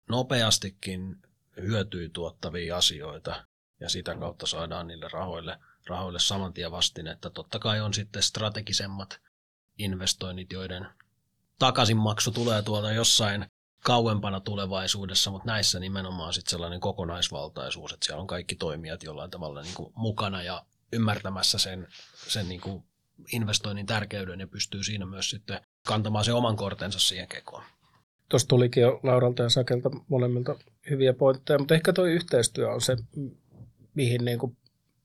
nopeastikin 0.10 1.22
hyötyä 1.62 2.10
tuottavia 2.14 2.78
asioita, 2.78 3.46
ja 3.80 3.90
sitä 3.90 4.16
kautta 4.16 4.48
saadaan 4.48 4.88
niille 4.88 5.08
rahoille, 5.14 5.60
rahoille 5.88 6.20
saman 6.20 6.54
tien 6.54 6.72
vastinetta. 6.72 7.30
Totta 7.30 7.60
kai 7.60 7.82
on 7.82 7.94
sitten 7.94 8.24
strategisemmat 8.24 9.22
investoinnit, 9.78 10.52
joiden 10.52 10.88
takaisinmaksu 11.60 12.32
tulee 12.32 12.62
tuolta 12.62 12.92
jossain 12.92 13.46
kauempana 13.84 14.40
tulevaisuudessa, 14.40 15.32
mutta 15.32 15.52
näissä 15.52 15.80
nimenomaan 15.80 16.34
sitten 16.34 16.52
sellainen 16.52 16.80
kokonaisvaltaisuus, 16.80 17.94
että 17.94 18.06
siellä 18.06 18.22
on 18.22 18.28
kaikki 18.28 18.56
toimijat 18.56 19.04
jollain 19.04 19.32
tavalla 19.32 19.62
niin 19.62 19.76
kuin 19.76 19.94
mukana 19.96 20.44
ja 20.44 20.66
ymmärtämässä 20.94 21.58
sen, 21.58 21.88
sen 22.28 22.50
niin 22.50 22.62
kuin 22.62 22.84
investoinnin 23.34 23.86
tärkeyden 23.86 24.40
ja 24.40 24.48
pystyy 24.48 24.84
siinä 24.84 25.06
myös 25.06 25.30
sitten 25.30 25.62
kantamaan 25.88 26.26
se 26.26 26.34
oman 26.34 26.56
kortensa 26.56 27.00
siihen 27.00 27.28
kekoon. 27.28 27.64
Tuossa 28.30 28.48
tulikin 28.48 28.82
jo 28.82 29.00
Lauralta 29.04 29.44
ja 29.44 29.50
Sakelta 29.50 29.90
molemmilta 30.08 30.56
hyviä 30.90 31.14
pointteja, 31.14 31.60
mutta 31.60 31.76
ehkä 31.76 31.94
tuo 31.94 32.06
yhteistyö 32.06 32.72
on 32.72 32.82
se, 32.82 32.98
mihin 33.94 34.26
niin 34.26 34.40
kuin 34.40 34.58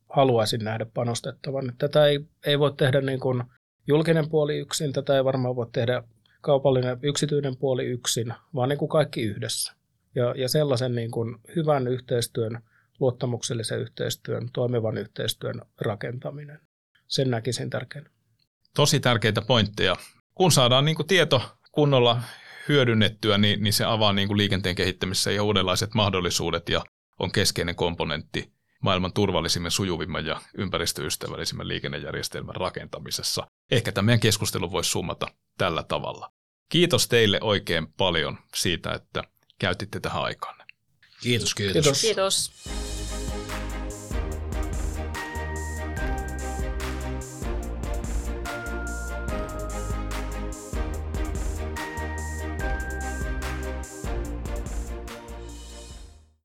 haluaisin 0.09 0.65
nähdä 0.65 0.87
panostettavan. 0.95 1.73
Tätä 1.79 2.07
ei, 2.07 2.21
ei 2.47 2.59
voi 2.59 2.73
tehdä 2.77 3.01
niin 3.01 3.21
kuin 3.21 3.45
julkinen 3.87 4.29
puoli 4.29 4.59
yksin, 4.59 4.93
tätä 4.93 5.17
ei 5.17 5.25
varmaan 5.25 5.57
voi 5.57 5.67
tehdä 5.73 6.03
kaupallinen 6.41 6.99
yksityinen 7.03 7.57
puoli 7.57 7.85
yksin, 7.85 8.35
vaan 8.55 8.69
niin 8.69 8.79
kuin 8.79 8.89
kaikki 8.89 9.23
yhdessä. 9.23 9.73
Ja, 10.15 10.35
ja 10.37 10.49
sellaisen 10.49 10.95
niin 10.95 11.11
kuin 11.11 11.37
hyvän 11.57 11.89
yhteistyön, 11.89 12.63
luottamuksellisen 13.01 13.81
yhteistyön, 13.81 14.49
toimivan 14.53 14.99
yhteistyön 14.99 15.63
rakentaminen. 15.81 16.61
Sen 17.07 17.31
näkisin 17.31 17.71
tärkeänä. 17.71 18.11
Tosi 18.77 19.01
tärkeitä 19.01 19.43
pointteja. 19.43 19.97
Kun 20.35 20.53
saadaan 20.53 20.85
niin 20.85 20.97
kuin 20.97 21.07
tieto 21.07 21.43
kunnolla 21.73 22.23
hyödynnettyä, 22.69 23.39
niin, 23.39 23.63
niin 23.63 23.73
se 23.73 23.85
avaa 23.85 24.13
niin 24.13 24.29
kuin 24.29 24.39
liikenteen 24.39 24.75
kehittämisessä 24.75 25.33
ja 25.33 25.43
uudenlaiset 25.43 25.95
mahdollisuudet 25.95 26.69
ja 26.69 26.85
on 27.19 27.33
keskeinen 27.33 27.75
komponentti 27.75 28.53
maailman 28.83 29.13
turvallisimman, 29.13 29.71
sujuvimman 29.71 30.27
ja 30.27 30.41
ympäristöystävällisimmän 30.59 31.69
liikennejärjestelmän 31.69 32.57
rakentamisessa. 32.57 33.47
Ehkä 33.71 33.93
tämän 33.93 34.07
meidän 34.07 34.21
keskustelun 34.21 34.73
voisi 34.73 34.91
summata 34.91 35.27
tällä 35.59 35.83
tavalla. 35.83 36.33
Kiitos 36.69 37.09
teille 37.09 37.39
oikein 37.43 37.93
paljon 37.93 38.39
siitä, 38.55 38.93
että 38.93 39.23
käytitte 39.59 40.01
tähän 40.01 40.23
aikaan. 40.23 40.57
Kiitos, 41.23 41.55
kiitos. 41.55 42.01
Kiitos. 42.01 42.01
Kiitos. 42.01 42.53